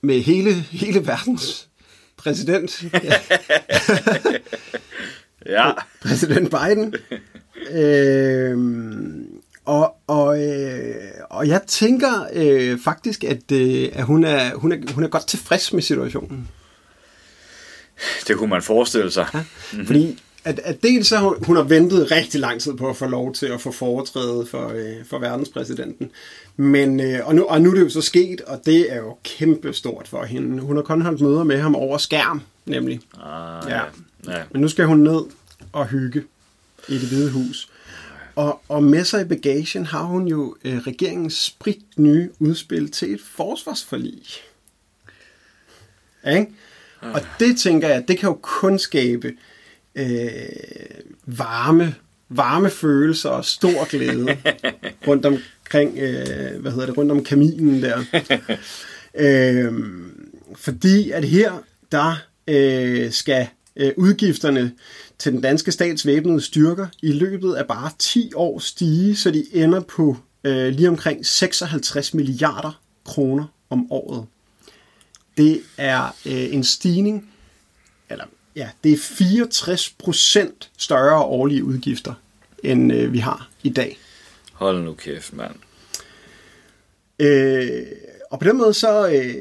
med 0.00 0.20
hele, 0.20 0.52
hele 0.54 1.06
verdens 1.06 1.68
præsident, 2.16 2.82
ja, 2.92 3.14
Ja, 5.46 5.72
præsident 6.02 6.50
Biden. 6.50 6.94
øh, 7.70 8.58
og, 9.64 9.94
og, 10.06 10.42
øh, 10.42 10.94
og 11.30 11.48
jeg 11.48 11.62
tænker 11.66 12.26
øh, 12.32 12.78
faktisk, 12.84 13.24
at, 13.24 13.52
øh, 13.52 13.88
at 13.92 14.04
hun, 14.04 14.24
er, 14.24 14.54
hun, 14.54 14.72
er, 14.72 14.92
hun 14.94 15.04
er 15.04 15.08
godt 15.08 15.26
tilfreds 15.26 15.72
med 15.72 15.82
situationen. 15.82 16.48
det 18.28 18.36
kunne 18.36 18.50
man 18.50 18.62
forestille 18.62 19.10
sig. 19.10 19.26
Ja? 19.34 19.38
Mm-hmm. 19.40 19.86
Fordi 19.86 20.22
at, 20.44 20.60
at 20.64 20.82
dels 20.82 21.08
så 21.08 21.18
hun, 21.18 21.44
hun 21.44 21.56
har 21.56 21.62
ventet 21.62 22.10
rigtig 22.10 22.40
lang 22.40 22.60
tid 22.60 22.74
på 22.74 22.88
at 22.88 22.96
få 22.96 23.06
lov 23.06 23.34
til 23.34 23.46
at 23.46 23.60
få 23.60 23.72
foretræde 23.72 24.46
for, 24.50 24.68
øh, 24.68 25.06
for 25.10 25.18
verdenspræsidenten. 25.18 26.10
Men, 26.56 27.00
øh, 27.00 27.26
og, 27.26 27.34
nu, 27.34 27.44
og 27.44 27.60
nu 27.62 27.70
er 27.70 27.74
det 27.74 27.80
jo 27.80 27.88
så 27.88 28.00
sket, 28.00 28.40
og 28.40 28.60
det 28.66 28.92
er 28.92 28.96
jo 28.96 29.16
kæmpe 29.24 29.72
stort 29.72 30.08
for 30.08 30.24
hende. 30.24 30.62
Hun 30.62 30.76
har 30.76 30.82
kun 30.82 31.02
holdt 31.02 31.20
møder 31.20 31.44
med 31.44 31.58
ham 31.60 31.74
over 31.74 31.98
skærm, 31.98 32.42
nemlig. 32.66 33.00
Ah, 33.22 33.64
Ja. 33.70 33.76
ja. 33.76 33.82
ja. 34.38 34.42
Men 34.52 34.60
nu 34.60 34.68
skal 34.68 34.84
hun 34.86 34.98
ned 34.98 35.20
og 35.72 35.86
hygge 35.86 36.22
i 36.88 36.92
det 36.98 37.08
hvide 37.08 37.30
hus. 37.30 37.68
Og, 38.34 38.60
og 38.68 38.84
med 38.84 39.04
sig 39.04 39.20
i 39.22 39.24
bagagen 39.24 39.86
har 39.86 40.02
hun 40.02 40.28
jo 40.28 40.56
øh, 40.64 40.78
regeringens 40.78 41.34
sprit 41.44 41.82
nye 41.96 42.30
udspil 42.38 42.90
til 42.90 43.14
et 43.14 43.20
forsvarsforlig. 43.36 44.22
Ja, 46.24 46.30
Ikke? 46.38 46.52
Og 47.00 47.20
det 47.40 47.58
tænker 47.58 47.88
jeg, 47.88 48.08
det 48.08 48.18
kan 48.18 48.28
jo 48.28 48.38
kun 48.42 48.78
skabe 48.78 49.32
øh, 49.94 50.06
varme, 51.26 51.94
varme 52.28 52.70
følelser 52.70 53.28
og 53.30 53.44
stor 53.44 53.88
glæde 53.90 54.38
rundt 55.08 55.26
omkring, 55.72 55.98
øh, 55.98 56.60
hvad 56.60 56.72
hedder 56.72 56.86
det, 56.86 56.98
rundt 56.98 57.12
om 57.12 57.24
kaminen 57.24 57.82
der. 57.82 58.04
øh, 59.24 59.72
fordi 60.56 61.10
at 61.10 61.24
her, 61.24 61.52
der 61.92 62.16
øh, 62.48 63.12
skal 63.12 63.48
øh, 63.76 63.92
udgifterne 63.96 64.72
til 65.18 65.32
den 65.32 65.40
danske 65.40 65.72
stats 65.72 66.06
væbnede 66.06 66.40
styrker 66.40 66.86
i 67.02 67.12
løbet 67.12 67.54
af 67.54 67.66
bare 67.66 67.90
10 67.98 68.32
år 68.34 68.58
stige, 68.58 69.16
så 69.16 69.30
de 69.30 69.44
ender 69.52 69.80
på 69.80 70.16
øh, 70.44 70.68
lige 70.68 70.88
omkring 70.88 71.26
56 71.26 72.14
milliarder 72.14 72.80
kroner 73.04 73.44
om 73.70 73.92
året. 73.92 74.26
Det 75.36 75.60
er 75.76 76.16
øh, 76.26 76.54
en 76.54 76.64
stigning, 76.64 77.30
eller 78.10 78.24
ja, 78.56 78.68
det 78.84 78.92
er 78.92 78.98
64 78.98 79.90
procent 79.98 80.70
større 80.78 81.22
årlige 81.22 81.64
udgifter, 81.64 82.14
end 82.64 82.92
øh, 82.92 83.12
vi 83.12 83.18
har 83.18 83.48
i 83.62 83.70
dag. 83.70 83.98
Hold 84.62 84.84
nu 84.84 84.94
kæft, 84.94 85.32
mand. 85.32 85.54
Øh, 87.18 87.86
og 88.30 88.38
på 88.38 88.48
den 88.48 88.56
måde 88.58 88.74
så, 88.74 89.08
øh, 89.08 89.34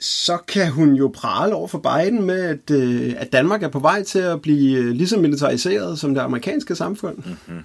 så 0.00 0.36
kan 0.48 0.70
hun 0.70 0.94
jo 0.94 1.10
prale 1.14 1.54
over 1.54 1.68
for 1.68 1.78
Biden 1.78 2.22
med, 2.22 2.40
at, 2.40 2.70
øh, 2.70 3.14
at 3.16 3.32
Danmark 3.32 3.62
er 3.62 3.68
på 3.68 3.78
vej 3.78 4.02
til 4.02 4.18
at 4.18 4.42
blive 4.42 4.78
øh, 4.78 4.90
lige 4.90 5.08
så 5.08 5.18
militariseret 5.18 5.98
som 5.98 6.14
det 6.14 6.20
amerikanske 6.20 6.76
samfund. 6.76 7.16
Mm-hmm. 7.16 7.62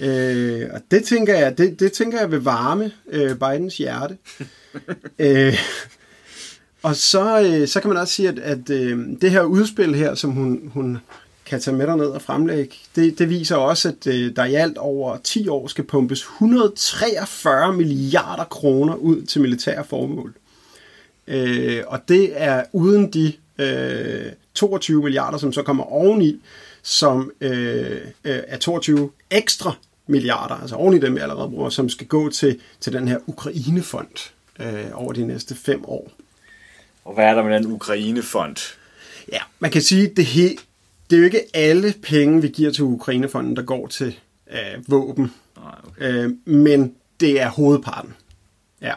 Øh, 0.00 0.70
og 0.72 0.80
det 0.90 1.04
tænker 1.04 1.38
jeg, 1.38 1.58
det, 1.58 1.80
det 1.80 1.92
tænker 1.92 2.20
jeg 2.20 2.30
vil 2.30 2.44
varme 2.44 2.92
øh, 3.08 3.36
Bidens 3.36 3.76
hjerte. 3.76 4.16
øh, 5.18 5.54
og 6.82 6.96
så, 6.96 7.40
øh, 7.42 7.68
så 7.68 7.80
kan 7.80 7.88
man 7.88 7.98
også 7.98 8.14
sige, 8.14 8.28
at, 8.28 8.38
at 8.38 8.70
øh, 8.70 8.98
det 9.20 9.30
her 9.30 9.42
udspil 9.42 9.94
her, 9.94 10.14
som 10.14 10.30
hun, 10.30 10.70
hun 10.74 10.98
kan 11.48 11.60
tage 11.60 11.76
med 11.76 11.86
derned 11.86 12.06
og 12.06 12.22
fremlægge, 12.22 12.74
det, 12.96 13.18
det 13.18 13.28
viser 13.28 13.56
også, 13.56 13.88
at 13.88 14.06
øh, 14.06 14.36
der 14.36 14.44
i 14.44 14.54
alt 14.54 14.78
over 14.78 15.16
10 15.16 15.48
år 15.48 15.66
skal 15.66 15.84
pumpes 15.84 16.20
143 16.20 17.72
milliarder 17.72 18.44
kroner 18.44 18.94
ud 18.94 19.22
til 19.22 19.40
militære 19.40 19.84
formål. 19.84 20.34
Øh, 21.26 21.82
og 21.86 22.08
det 22.08 22.30
er 22.34 22.64
uden 22.72 23.12
de 23.12 23.32
øh, 23.58 24.32
22 24.54 25.02
milliarder, 25.02 25.38
som 25.38 25.52
så 25.52 25.62
kommer 25.62 25.84
oveni, 25.84 26.40
som 26.82 27.32
øh, 27.40 28.00
øh, 28.24 28.40
er 28.46 28.56
22 28.56 29.10
ekstra 29.30 29.72
milliarder, 30.06 30.54
altså 30.54 30.76
oveni 30.76 30.98
dem, 30.98 31.14
vi 31.14 31.20
allerede 31.20 31.50
bruger, 31.50 31.70
som 31.70 31.88
skal 31.88 32.06
gå 32.06 32.30
til, 32.30 32.60
til 32.80 32.92
den 32.92 33.08
her 33.08 33.18
Ukrainefond 33.26 34.32
øh, 34.60 34.86
over 34.92 35.12
de 35.12 35.26
næste 35.26 35.54
fem 35.54 35.84
år. 35.84 36.10
Og 37.04 37.14
hvad 37.14 37.24
er 37.24 37.34
der 37.34 37.42
med 37.42 37.54
den 37.54 37.72
Ukrainefond? 37.72 38.56
Ja, 39.32 39.40
man 39.58 39.70
kan 39.70 39.82
sige, 39.82 40.10
at 40.10 40.16
det, 40.16 40.26
he, 40.26 40.56
det 41.10 41.16
er 41.16 41.20
jo 41.20 41.24
ikke 41.24 41.44
alle 41.54 41.94
penge, 42.02 42.42
vi 42.42 42.48
giver 42.48 42.72
til 42.72 42.84
Ukrainefonden, 42.84 43.56
der 43.56 43.62
går 43.62 43.86
til 43.86 44.18
øh, 44.50 44.90
våben, 44.90 45.32
Nej, 45.56 45.74
okay. 45.84 46.24
øh, 46.24 46.30
men 46.44 46.94
det 47.20 47.40
er 47.40 47.48
hovedparten. 47.48 48.14
Ja. 48.82 48.94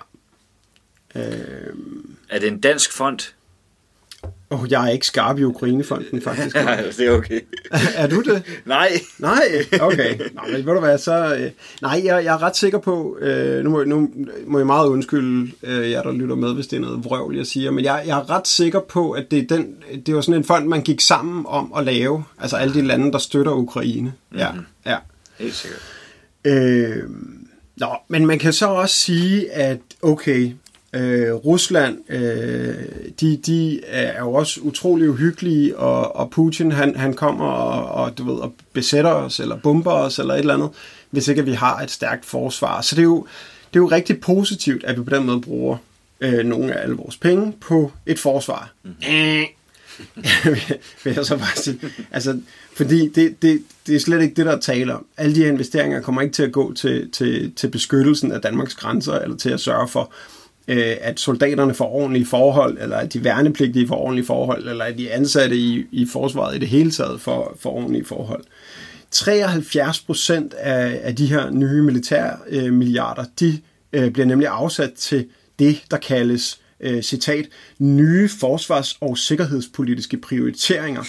Øh, 1.15 1.75
Er 2.29 2.39
det 2.39 2.47
en 2.47 2.59
dansk 2.59 2.91
fond? 2.93 3.19
Og 4.51 4.67
jeg 4.69 4.85
er 4.85 4.89
ikke 4.89 5.05
skarp 5.05 5.39
i 5.39 5.43
Ukrainefonden, 5.43 6.21
faktisk. 6.21 6.55
Ja, 6.55 6.77
det 6.97 7.07
er 7.07 7.11
okay. 7.11 7.39
er 7.95 8.07
du 8.07 8.21
det? 8.21 8.43
Nej. 8.65 8.91
Nej, 9.19 9.43
okay. 9.81 10.19
Nå, 10.33 10.41
men 10.51 10.65
ved 10.65 10.73
du 10.73 10.79
hvad, 10.79 10.97
så... 10.97 11.35
Øh, 11.35 11.51
nej, 11.81 12.01
jeg, 12.03 12.25
jeg 12.25 12.33
er 12.33 12.43
ret 12.43 12.57
sikker 12.57 12.79
på... 12.79 13.17
Øh, 13.21 13.63
nu, 13.63 13.69
må, 13.69 13.83
nu 13.83 14.09
må 14.47 14.57
jeg 14.59 14.67
meget 14.67 14.87
undskylde 14.87 15.51
øh, 15.63 15.91
jer, 15.91 16.03
der 16.03 16.11
lytter 16.11 16.35
med, 16.35 16.53
hvis 16.53 16.67
det 16.67 16.77
er 16.77 16.81
noget 16.81 17.05
vrøvl, 17.05 17.35
jeg 17.35 17.45
siger. 17.45 17.71
Men 17.71 17.85
jeg, 17.85 18.03
jeg 18.05 18.17
er 18.19 18.29
ret 18.29 18.47
sikker 18.47 18.79
på, 18.79 19.11
at 19.11 19.31
det, 19.31 19.39
er 19.51 19.55
den, 19.57 19.75
det 20.05 20.15
var 20.15 20.21
sådan 20.21 20.33
en 20.39 20.43
fond, 20.43 20.67
man 20.67 20.81
gik 20.81 21.01
sammen 21.01 21.45
om 21.47 21.73
at 21.77 21.85
lave. 21.85 22.23
Altså 22.41 22.55
alle 22.57 22.73
de 22.73 22.81
lande, 22.81 23.11
der 23.11 23.17
støtter 23.17 23.51
Ukraine. 23.51 24.13
Ja, 24.37 24.51
Mhm. 24.51 24.61
ja. 24.85 24.97
Helt 25.39 25.55
sikkert. 25.55 25.81
Øh, 26.45 27.03
nå, 27.77 27.87
men 28.07 28.25
man 28.25 28.39
kan 28.39 28.53
så 28.53 28.67
også 28.67 28.95
sige, 28.95 29.51
at 29.51 29.77
okay, 30.01 30.51
øh, 30.93 31.33
Rusland, 31.33 32.11
øh, 32.11 32.75
de, 33.21 33.37
de 33.37 33.85
er 33.85 34.19
jo 34.19 34.33
også 34.33 34.59
utrolig 34.61 35.09
uhyggelige, 35.09 35.77
og, 35.77 36.15
og 36.15 36.29
Putin, 36.29 36.71
han, 36.71 36.95
han 36.95 37.13
kommer 37.13 37.45
og, 37.45 38.03
og, 38.03 38.17
du 38.17 38.23
ved, 38.33 38.41
og 38.41 38.53
besætter 38.73 39.11
os, 39.11 39.39
eller 39.39 39.57
bomber 39.57 39.91
os, 39.91 40.19
eller 40.19 40.33
et 40.33 40.39
eller 40.39 40.53
andet, 40.53 40.69
hvis 41.09 41.27
ikke 41.27 41.45
vi 41.45 41.53
har 41.53 41.79
et 41.79 41.91
stærkt 41.91 42.25
forsvar. 42.25 42.81
Så 42.81 42.95
det 42.95 43.01
er 43.01 43.05
jo, 43.05 43.27
det 43.73 43.79
er 43.79 43.83
jo 43.83 43.87
rigtig 43.87 44.21
positivt, 44.21 44.83
at 44.83 44.97
vi 44.97 45.03
på 45.03 45.15
den 45.15 45.25
måde 45.25 45.41
bruger 45.41 45.77
øh, 46.21 46.45
nogle 46.45 46.73
af 46.73 46.83
alle 46.83 46.95
vores 46.95 47.17
penge 47.17 47.53
på 47.61 47.91
et 48.05 48.19
forsvar. 48.19 48.73
Mm-hmm. 48.83 49.45
vil 51.03 51.13
jeg 51.15 51.25
så 51.25 51.37
bare 51.37 51.55
sige. 51.55 51.79
Altså, 52.11 52.39
fordi 52.75 53.09
det, 53.09 53.41
det, 53.41 53.63
det 53.87 53.95
er 53.95 53.99
slet 53.99 54.21
ikke 54.21 54.35
det, 54.35 54.45
der 54.45 54.51
er 54.51 54.59
tale 54.59 54.95
om. 54.95 55.05
Alle 55.17 55.35
de 55.35 55.43
her 55.43 55.51
investeringer 55.51 56.01
kommer 56.01 56.21
ikke 56.21 56.33
til 56.33 56.43
at 56.43 56.51
gå 56.51 56.73
til, 56.73 57.11
til, 57.11 57.53
til 57.55 57.67
beskyttelsen 57.67 58.31
af 58.31 58.41
Danmarks 58.41 58.75
grænser, 58.75 59.19
eller 59.19 59.37
til 59.37 59.49
at 59.49 59.59
sørge 59.59 59.87
for, 59.87 60.13
øh, 60.67 60.95
at 61.01 61.19
soldaterne 61.19 61.73
får 61.73 61.91
ordentlige 61.91 62.25
forhold, 62.25 62.77
eller 62.81 62.97
at 62.97 63.13
de 63.13 63.23
værnepligtige 63.23 63.87
får 63.87 63.95
ordentlige 63.95 64.25
forhold, 64.25 64.67
eller 64.67 64.85
at 64.85 64.97
de 64.97 65.11
ansatte 65.11 65.55
i, 65.55 65.85
i 65.91 66.05
forsvaret 66.05 66.55
i 66.55 66.59
det 66.59 66.67
hele 66.67 66.91
taget 66.91 67.21
får, 67.21 67.57
får 67.59 67.71
ordentlige 67.71 68.05
forhold. 68.05 68.43
73 69.11 69.99
procent 69.99 70.53
af, 70.53 70.99
af 71.03 71.15
de 71.15 71.25
her 71.25 71.49
nye 71.49 71.81
militære 71.81 72.37
øh, 72.49 72.73
milliarder, 72.73 73.25
de 73.39 73.59
øh, 73.93 74.11
bliver 74.11 74.25
nemlig 74.25 74.47
afsat 74.47 74.93
til 74.93 75.25
det, 75.59 75.83
der 75.91 75.97
kaldes 75.97 76.60
øh, 76.81 77.03
citat, 77.03 77.45
nye 77.79 78.29
forsvars- 78.29 78.97
og 79.01 79.17
sikkerhedspolitiske 79.17 80.17
prioriteringer, 80.17 81.03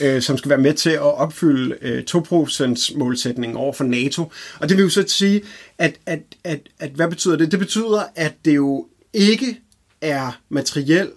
øh, 0.00 0.22
som 0.22 0.38
skal 0.38 0.48
være 0.48 0.58
med 0.58 0.74
til 0.74 0.90
at 0.90 1.00
opfylde 1.00 1.76
øh, 1.82 2.04
2% 2.10 2.98
målsætningen 2.98 3.56
over 3.56 3.72
for 3.72 3.84
NATO. 3.84 4.32
Og 4.60 4.68
det 4.68 4.76
vil 4.76 4.82
jo 4.82 4.88
så 4.88 5.04
sige, 5.06 5.42
at, 5.78 5.94
at, 6.06 6.20
at, 6.44 6.60
at 6.78 6.90
hvad 6.90 7.08
betyder 7.08 7.36
det? 7.36 7.50
Det 7.50 7.58
betyder, 7.58 8.02
at 8.14 8.34
det 8.44 8.54
jo 8.54 8.86
ikke 9.12 9.60
er 10.00 10.40
materiel, 10.48 11.10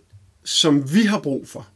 som 0.44 0.94
vi 0.94 1.01
har 1.01 1.20
brug 1.20 1.48
for. 1.48 1.68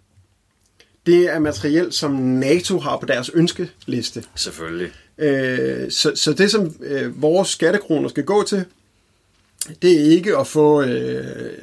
Det 1.05 1.33
er 1.33 1.39
materiel, 1.39 1.91
som 1.91 2.11
NATO 2.11 2.79
har 2.79 2.97
på 2.97 3.05
deres 3.05 3.31
ønskeliste. 3.33 4.23
Selvfølgelig. 4.35 4.91
Øh, 5.17 5.91
så, 5.91 6.11
så 6.15 6.33
det, 6.33 6.51
som 6.51 6.75
øh, 6.81 7.21
vores 7.21 7.49
skattekroner 7.49 8.09
skal 8.09 8.23
gå 8.23 8.43
til, 8.43 8.65
det 9.81 9.91
er 9.91 10.11
ikke 10.11 10.37
at 10.37 10.47
få, 10.47 10.81
øh, 10.81 11.57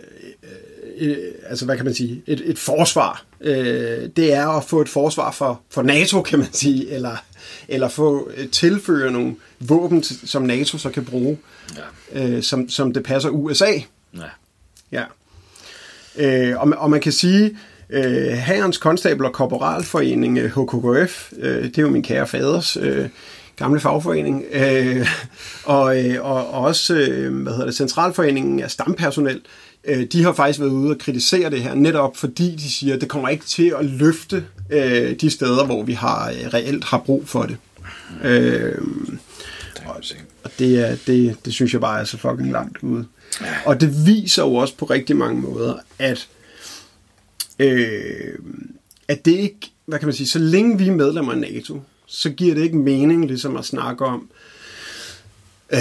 øh, 1.00 1.16
altså 1.46 1.64
hvad 1.64 1.76
kan 1.76 1.84
man 1.84 1.94
sige, 1.94 2.22
et, 2.26 2.42
et 2.44 2.58
forsvar. 2.58 3.24
Øh, 3.40 4.08
det 4.16 4.32
er 4.32 4.48
at 4.48 4.64
få 4.64 4.80
et 4.80 4.88
forsvar 4.88 5.30
for, 5.30 5.60
for 5.70 5.82
NATO, 5.82 6.22
kan 6.22 6.38
man 6.38 6.48
sige, 6.52 6.90
eller, 6.90 7.16
eller 7.68 7.88
få 7.88 8.30
øh, 8.36 8.48
tilføre 8.48 9.10
nogle 9.10 9.34
våben, 9.60 10.02
til- 10.02 10.28
som 10.28 10.42
NATO 10.42 10.78
så 10.78 10.90
kan 10.90 11.04
bruge, 11.04 11.38
Ja. 12.14 12.28
øh, 12.28 12.42
som, 12.42 12.68
som 12.68 12.92
det 12.92 13.02
passer 13.02 13.30
USA. 13.30 13.72
ja. 14.16 14.22
Ja. 14.92 15.04
Øh, 16.16 16.60
og, 16.60 16.68
man- 16.68 16.78
og 16.78 16.90
man 16.90 17.00
kan 17.00 17.12
sige, 17.12 17.58
øh, 17.90 18.04
Herrens 18.32 18.78
Konstabel 18.78 19.24
og 19.26 19.32
Korporalforening, 19.32 20.38
øh, 20.38 20.50
HKKF, 20.50 21.32
øh, 21.38 21.64
det 21.64 21.78
er 21.78 21.82
jo 21.82 21.90
min 21.90 22.02
kære 22.02 22.26
faders 22.26 22.76
øh, 22.76 23.08
gamle 23.60 23.80
fagforening, 23.80 24.44
øh, 24.52 25.06
og, 25.64 26.04
øh, 26.04 26.24
og, 26.24 26.50
og 26.50 26.60
også 26.60 26.94
øh, 26.94 27.42
hvad 27.42 27.52
hedder 27.52 27.66
det, 27.66 27.76
Centralforeningen 27.76 28.60
af 28.60 28.70
Stampersonel, 28.70 29.40
øh, 29.84 30.06
de 30.12 30.22
har 30.22 30.32
faktisk 30.32 30.60
været 30.60 30.70
ude 30.70 30.90
og 30.90 30.98
kritisere 30.98 31.50
det 31.50 31.62
her, 31.62 31.74
netop 31.74 32.16
fordi 32.16 32.56
de 32.56 32.70
siger, 32.70 32.94
at 32.94 33.00
det 33.00 33.08
kommer 33.08 33.28
ikke 33.28 33.44
til 33.44 33.74
at 33.78 33.84
løfte 33.84 34.44
øh, 34.70 35.16
de 35.20 35.30
steder, 35.30 35.64
hvor 35.64 35.82
vi 35.82 35.92
har 35.92 36.30
øh, 36.30 36.54
reelt 36.54 36.84
har 36.84 36.98
brug 36.98 37.28
for 37.28 37.42
det. 37.42 37.56
Øh, 38.24 38.78
se. 40.02 40.14
og 40.44 40.50
det, 40.58 40.88
er, 40.88 40.96
det, 41.06 41.36
det 41.44 41.52
synes 41.52 41.72
jeg 41.72 41.80
bare 41.80 42.00
er 42.00 42.04
så 42.04 42.18
fucking 42.18 42.52
langt 42.52 42.78
ude. 42.82 43.04
Og 43.66 43.80
det 43.80 44.06
viser 44.06 44.42
jo 44.42 44.54
også 44.54 44.76
på 44.76 44.84
rigtig 44.84 45.16
mange 45.16 45.40
måder, 45.40 45.74
at, 45.98 46.28
øh, 47.58 48.38
at 49.08 49.24
det 49.24 49.32
ikke, 49.32 49.72
hvad 49.86 49.98
kan 49.98 50.06
man 50.06 50.14
sige, 50.14 50.26
så 50.26 50.38
længe 50.38 50.78
vi 50.78 50.88
er 50.88 50.92
medlemmer 50.92 51.32
af 51.32 51.38
NATO, 51.38 51.82
så 52.10 52.30
giver 52.30 52.54
det 52.54 52.62
ikke 52.62 52.76
mening 52.76 53.26
ligesom 53.26 53.56
at 53.56 53.64
snakke 53.64 54.04
om, 54.04 54.28
øh, 55.70 55.78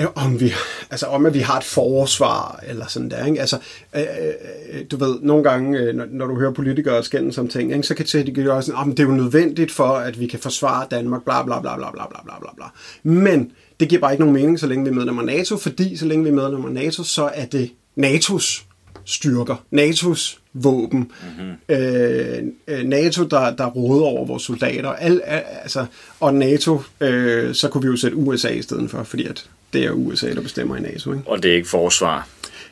øh, 0.00 0.06
om 0.14 0.40
vi, 0.40 0.52
altså 0.90 1.06
om 1.06 1.26
at 1.26 1.34
vi 1.34 1.38
har 1.38 1.58
et 1.58 1.64
forsvar 1.64 2.60
eller 2.66 2.86
sådan 2.86 3.10
der, 3.10 3.26
ikke? 3.26 3.40
Altså, 3.40 3.58
øh, 3.96 4.02
øh 4.02 4.84
du 4.90 4.96
ved, 4.96 5.20
nogle 5.20 5.44
gange, 5.44 5.78
øh, 5.78 5.94
når, 5.94 6.06
når 6.10 6.26
du 6.26 6.38
hører 6.38 6.52
politikere 6.52 7.02
skændes 7.02 7.38
om 7.38 7.48
ting, 7.48 7.72
ikke? 7.72 7.86
så 7.86 7.94
kan 7.94 8.06
de 8.06 8.42
jo 8.42 8.56
også 8.56 8.66
sådan, 8.66 8.80
ah, 8.80 8.90
at 8.90 8.96
det 8.96 9.02
er 9.02 9.08
jo 9.08 9.14
nødvendigt 9.14 9.72
for, 9.72 9.88
at 9.88 10.20
vi 10.20 10.26
kan 10.26 10.38
forsvare 10.38 10.86
Danmark, 10.90 11.24
bla 11.24 11.42
bla 11.42 11.60
bla 11.60 11.76
bla 11.76 11.90
bla 11.90 12.06
bla 12.10 12.22
bla 12.24 12.38
bla 12.40 12.50
bla. 12.56 12.66
Men 13.02 13.52
det 13.80 13.88
giver 13.88 14.00
bare 14.00 14.12
ikke 14.12 14.24
nogen 14.24 14.34
mening, 14.34 14.60
så 14.60 14.66
længe 14.66 14.84
vi 14.84 14.90
er 14.90 14.94
medlemmer 14.94 15.22
af 15.22 15.26
NATO, 15.26 15.56
fordi 15.56 15.96
så 15.96 16.06
længe 16.06 16.24
vi 16.24 16.30
er 16.30 16.34
medlemmer 16.34 16.68
af 16.68 16.74
NATO, 16.74 17.02
så 17.02 17.30
er 17.34 17.46
det 17.46 17.70
NATO's 18.00 18.67
styrker, 19.08 19.56
NATO's 19.74 20.38
våben, 20.52 21.12
mm-hmm. 21.38 21.76
øh, 21.76 22.42
øh, 22.68 22.84
NATO, 22.84 23.24
der, 23.24 23.56
der 23.56 23.66
råder 23.66 24.04
over 24.04 24.26
vores 24.26 24.42
soldater, 24.42 24.88
al, 24.90 25.22
al, 25.24 25.42
altså, 25.62 25.86
og 26.20 26.34
NATO, 26.34 26.82
øh, 27.00 27.54
så 27.54 27.68
kunne 27.68 27.82
vi 27.82 27.88
jo 27.88 27.96
sætte 27.96 28.16
USA 28.16 28.48
i 28.48 28.62
stedet 28.62 28.90
for, 28.90 29.02
fordi 29.02 29.24
at 29.24 29.50
det 29.72 29.84
er 29.84 29.90
USA, 29.90 30.34
der 30.34 30.40
bestemmer 30.40 30.76
i 30.76 30.80
NATO. 30.80 31.12
Ikke? 31.12 31.24
Og 31.26 31.42
det 31.42 31.50
er 31.50 31.54
ikke 31.54 31.68
forsvar. 31.68 32.28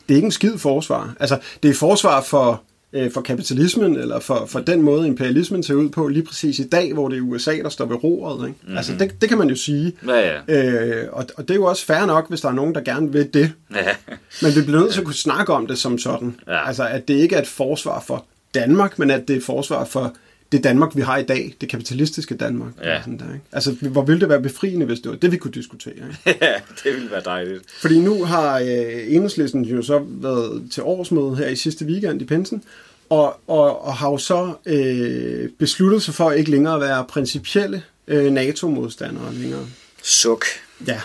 Det 0.09 0.14
er 0.14 0.16
ikke 0.16 0.26
en 0.26 0.33
skid 0.33 0.59
forsvar. 0.59 1.14
Altså, 1.21 1.38
det 1.62 1.71
er 1.71 1.75
forsvar 1.75 2.23
for, 2.23 2.62
øh, 2.93 3.11
for 3.11 3.21
kapitalismen, 3.21 3.97
eller 3.97 4.21
for, 4.21 4.47
for 4.47 4.61
den 4.61 4.83
måde, 4.83 5.07
imperialismen 5.07 5.62
ser 5.62 5.75
ud 5.75 5.88
på 5.88 6.09
lige 6.09 6.25
præcis 6.25 6.59
i 6.59 6.69
dag, 6.69 6.93
hvor 6.93 7.09
det 7.09 7.19
er 7.19 7.23
USA, 7.23 7.57
der 7.62 7.69
står 7.69 7.85
ved 7.85 8.05
roret. 8.05 8.49
Ikke? 8.49 8.59
Mm-hmm. 8.62 8.76
Altså, 8.76 8.93
det, 8.99 9.21
det 9.21 9.28
kan 9.28 9.38
man 9.38 9.49
jo 9.49 9.56
sige. 9.56 9.93
Ja, 10.06 10.41
ja. 10.49 10.65
Øh, 10.65 11.08
og, 11.13 11.26
og 11.37 11.49
det 11.49 11.50
er 11.50 11.58
jo 11.58 11.65
også 11.65 11.87
fair 11.87 12.06
nok, 12.06 12.28
hvis 12.28 12.41
der 12.41 12.49
er 12.49 12.52
nogen, 12.52 12.75
der 12.75 12.80
gerne 12.80 13.13
vil 13.13 13.34
det. 13.34 13.52
Ja. 13.75 13.95
Men 14.43 14.54
vi 14.56 14.63
bliver 14.63 14.80
nødt 14.80 14.93
til 14.93 15.00
at 15.00 15.04
kunne 15.04 15.15
snakke 15.15 15.52
om 15.52 15.67
det 15.67 15.78
som 15.78 15.99
sådan. 15.99 16.37
Ja. 16.47 16.69
Altså, 16.69 16.89
at 16.89 17.08
det 17.08 17.15
ikke 17.15 17.37
er 17.37 17.41
et 17.41 17.49
forsvar 17.49 18.00
for 18.06 18.25
Danmark, 18.54 18.99
men 18.99 19.11
at 19.11 19.28
det 19.28 19.34
er 19.34 19.39
et 19.39 19.45
forsvar 19.45 19.84
for 19.84 20.17
det 20.52 20.65
Danmark, 20.65 20.97
vi 20.97 21.00
har 21.00 21.17
i 21.19 21.23
dag. 21.23 21.54
Det 21.61 21.69
kapitalistiske 21.69 22.35
Danmark. 22.35 22.73
Ja. 22.82 23.00
Sådan 23.00 23.19
der, 23.19 23.25
ikke? 23.25 23.45
Altså, 23.52 23.73
hvor 23.80 24.02
ville 24.02 24.21
det 24.21 24.28
være 24.28 24.43
befriende, 24.43 24.87
hvis 24.87 25.00
det 25.00 25.11
var 25.11 25.17
det, 25.17 25.32
vi 25.32 25.37
kunne 25.37 25.52
diskutere. 25.52 25.95
Ikke? 25.95 26.39
ja, 26.47 26.54
det 26.85 26.95
ville 26.95 27.11
være 27.11 27.23
dejligt. 27.25 27.63
Fordi 27.80 28.00
nu 28.00 28.25
har 28.25 28.59
øh, 28.59 29.15
enhedslisten 29.15 29.65
jo 29.65 29.82
så 29.82 30.04
været 30.09 30.63
til 30.73 30.82
årsmøde 30.82 31.37
her 31.37 31.49
i 31.49 31.56
sidste 31.56 31.85
weekend 31.85 32.23
i 32.23 32.25
Pinsen, 32.25 32.63
og, 33.11 33.41
og, 33.47 33.85
og 33.85 33.95
har 33.95 34.11
jo 34.11 34.19
så 34.19 34.54
øh, 34.67 35.49
besluttet 35.59 36.02
sig 36.02 36.15
for 36.15 36.30
ikke 36.30 36.50
længere 36.50 36.75
at 36.75 36.80
være 36.80 37.04
principielle 37.09 37.82
øh, 38.09 38.32
NATO-modstandere 38.32 39.35
længere. 39.35 39.67
Suk. 40.02 40.45
Ja, 40.87 41.00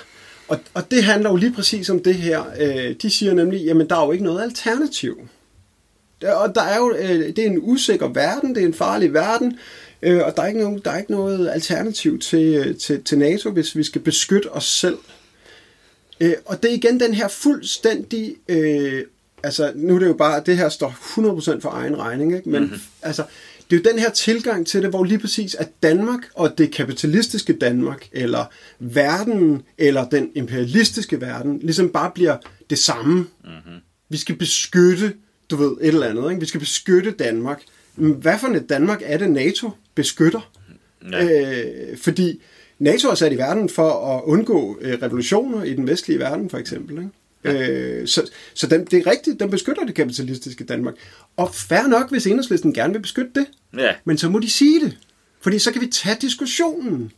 og, 0.48 0.60
og 0.74 0.92
det 0.92 1.04
handler 1.04 1.30
jo 1.30 1.36
lige 1.36 1.54
præcis 1.54 1.90
om 1.90 2.04
det 2.04 2.16
her. 2.16 2.44
Øh, 2.60 2.96
de 3.02 3.10
siger 3.10 3.34
nemlig, 3.34 3.66
jamen 3.66 3.90
der 3.90 3.96
er 3.96 4.06
jo 4.06 4.12
ikke 4.12 4.24
noget 4.24 4.42
alternativ. 4.42 5.28
Og 6.24 6.56
der 6.56 6.62
er 6.62 6.78
jo, 6.78 6.96
øh, 7.00 7.36
det 7.36 7.40
er 7.40 7.46
en 7.46 7.60
usikker 7.62 8.08
verden, 8.08 8.56
det 8.56 8.64
er 8.64 8.68
en 8.68 8.74
farlig 8.74 9.14
verden, 9.14 9.58
øh, 10.02 10.22
og 10.26 10.34
der 10.36 10.44
er 10.44 10.48
ikke, 10.48 10.60
nogen, 10.60 10.82
der 10.86 10.92
er 10.92 10.98
ikke 10.98 11.12
noget 11.12 11.50
alternativ 11.50 12.20
til, 12.20 12.56
øh, 12.56 12.78
til, 12.78 13.04
til 13.04 13.18
NATO, 13.18 13.50
hvis 13.50 13.76
vi 13.76 13.84
skal 13.84 14.02
beskytte 14.02 14.52
os 14.52 14.66
selv. 14.66 14.98
Øh, 16.20 16.34
og 16.46 16.64
det 16.64 16.72
er 16.72 16.76
igen 16.76 17.00
den 17.00 17.14
her 17.14 17.28
fuldstændig, 17.28 18.36
øh, 18.48 19.04
altså 19.44 19.72
nu 19.76 19.96
er 19.96 20.00
det 20.00 20.08
jo 20.08 20.14
bare, 20.14 20.44
det 20.46 20.58
her 20.58 20.70
står 20.70 20.90
100% 21.58 21.62
for 21.62 21.70
egen 21.70 22.00
regning, 22.00 22.36
ikke? 22.36 22.50
men 22.50 22.64
mm-hmm. 22.64 22.80
altså, 23.02 23.24
det 23.70 23.78
er 23.78 23.82
jo 23.86 23.92
den 23.92 24.00
her 24.00 24.12
tilgang 24.12 24.68
til 24.68 24.82
det, 24.82 24.90
hvor 24.90 25.04
lige 25.04 25.20
præcis 25.20 25.56
at 25.56 25.70
Danmark 25.84 26.20
og 26.36 26.58
det 26.58 26.72
kapitalistiske 26.72 27.54
Danmark, 27.54 28.08
eller 28.12 28.46
verden, 28.80 29.62
eller 29.78 30.10
den 30.10 30.30
imperialistiske 30.36 31.22
verden, 31.22 31.60
ligesom 31.64 31.90
bare 31.90 32.12
bliver 32.16 32.38
det 32.70 32.80
samme. 32.80 33.16
Mm-hmm. 33.16 33.80
Vi 34.10 34.18
skal 34.18 34.36
beskytte, 34.36 35.14
du 35.52 35.56
ved, 35.56 35.72
et 35.82 35.88
eller 35.88 36.08
andet. 36.08 36.30
Ikke? 36.30 36.40
Vi 36.40 36.46
skal 36.46 36.60
beskytte 36.60 37.12
Danmark. 37.12 37.62
Men 37.96 38.12
Hvad 38.12 38.40
for 38.40 38.48
et 38.48 38.70
Danmark 38.70 39.02
er 39.06 39.18
det, 39.18 39.30
NATO 39.30 39.70
beskytter? 39.96 40.52
Ja. 41.12 41.26
Øh, 41.26 41.98
fordi 41.98 42.42
NATO 42.80 43.10
er 43.10 43.16
sat 43.16 43.34
i 43.34 43.38
verden 43.38 43.70
for 43.70 44.16
at 44.18 44.24
undgå 44.24 44.78
øh, 44.82 45.02
revolutioner 45.02 45.64
i 45.64 45.74
den 45.74 45.88
vestlige 45.88 46.20
verden, 46.20 46.50
for 46.50 46.58
eksempel. 46.58 46.98
Ikke? 46.98 47.10
Ja. 47.44 47.70
Øh, 47.70 48.08
så 48.08 48.30
så 48.54 48.68
den, 48.68 48.86
det 48.86 49.08
er 49.08 49.12
rigtigt, 49.12 49.40
den 49.40 49.50
beskytter 49.50 49.86
det 49.86 49.96
kapitalistiske 49.96 50.64
Danmark. 50.64 50.94
Og 51.38 51.56
fair 51.56 51.88
nok, 51.88 52.10
hvis 52.10 52.28
enhedslisten 52.28 52.74
gerne 52.74 52.94
vil 52.94 53.00
beskytte 53.00 53.32
det. 53.36 53.46
Ja. 53.78 53.94
Men 54.06 54.18
så 54.18 54.30
må 54.30 54.40
de 54.40 54.50
sige 54.50 54.86
det. 54.86 54.98
Fordi 55.42 55.60
så 55.60 55.72
kan 55.72 55.82
vi 55.82 55.88
tage 55.88 56.18
diskussionen. 56.22 57.12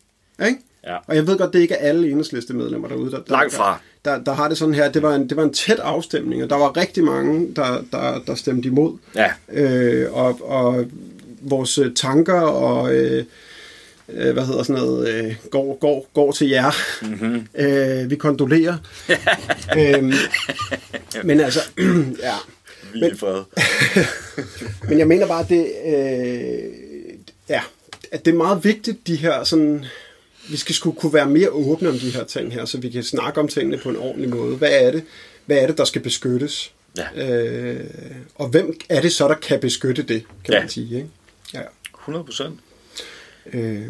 Ikke? 0.46 0.60
Ja. 0.88 0.98
Og 1.08 1.16
jeg 1.16 1.28
ved 1.28 1.38
godt, 1.38 1.54
det 1.54 1.60
ikke 1.60 1.74
er 1.74 1.90
alle 1.90 2.10
enhedslistemedlemmer 2.10 2.88
derude, 2.88 3.12
der, 3.12 3.18
der, 3.18 3.32
Langt 3.32 3.54
fra. 3.54 3.80
Der, 4.06 4.16
der, 4.16 4.24
der 4.24 4.34
har 4.34 4.48
det 4.48 4.58
sådan 4.58 4.74
her. 4.74 4.92
Det 4.92 5.02
var, 5.02 5.16
en, 5.16 5.30
det 5.30 5.38
var 5.38 5.44
en 5.44 5.54
tæt 5.54 5.80
afstemning, 5.80 6.44
og 6.44 6.50
der 6.50 6.56
var 6.56 6.78
rigtig 6.78 7.04
mange, 7.04 7.56
der, 7.56 7.84
der, 7.92 8.20
der 8.28 8.36
stemte 8.36 8.68
imod. 8.68 8.98
Ja. 9.16 9.32
Øh, 9.52 10.14
og, 10.14 10.40
og 10.50 10.86
vores 11.42 11.78
øh, 11.78 11.94
tanker 11.96 12.42
og 12.42 12.96
øh, 12.96 13.26
øh, 14.10 14.34
hvad 14.34 14.46
hedder 14.46 14.64
sådan 14.64 14.82
noget, 14.82 15.10
øh, 15.10 15.36
går, 15.52 15.78
går, 15.80 16.10
går 16.14 16.32
til 16.32 16.50
jer. 16.50 16.72
Mm-hmm. 17.02 17.48
Øh, 17.66 18.10
vi 18.10 18.16
kondolerer. 18.16 18.78
øhm, 19.78 20.14
men 21.24 21.40
altså, 21.40 21.60
ja. 22.28 22.36
Fred. 23.18 23.44
Men 24.90 25.00
jeg 25.00 25.08
mener 25.08 25.28
bare, 25.28 25.44
at 25.44 25.50
det, 25.50 25.72
øh, 25.86 26.74
ja, 27.50 27.62
at 28.12 28.26
det 28.26 28.34
er 28.34 28.38
meget 28.38 28.64
vigtigt, 28.64 29.08
de 29.08 29.16
her 29.16 29.44
sådan... 29.44 29.86
Vi 30.50 30.58
skal 30.58 30.76
skulle 30.76 31.00
kunne 31.00 31.14
være 31.14 31.30
mere 31.30 31.50
åbne 31.50 31.90
om 31.90 31.96
de 32.00 32.10
her 32.10 32.24
ting 32.24 32.54
her, 32.54 32.66
så 32.66 32.78
vi 32.78 32.90
kan 32.90 33.04
snakke 33.04 33.40
om 33.40 33.48
tingene 33.48 33.78
på 33.78 33.90
en 33.90 33.96
ordentlig 33.98 34.30
måde. 34.30 34.56
Hvad 34.56 34.70
er 34.72 34.92
det, 34.92 35.04
hvad 35.46 35.58
er 35.58 35.68
det 35.68 35.78
der 35.78 35.86
skal 35.86 36.02
beskyttes? 36.02 36.74
Ja. 36.98 37.32
Øh, 37.32 37.86
og 38.36 38.48
hvem 38.48 38.80
er 38.90 39.02
det 39.02 39.12
så, 39.12 39.28
der 39.28 39.34
kan 39.36 39.60
beskytte 39.60 40.04
det, 40.04 40.24
kan 40.46 40.54
Ja. 40.54 40.60
man 40.60 40.70
sige. 40.70 40.96
Ikke? 40.96 41.10
Ja. 41.54 41.62
100 42.00 42.26
procent. 42.26 42.60
Øh, 43.54 43.88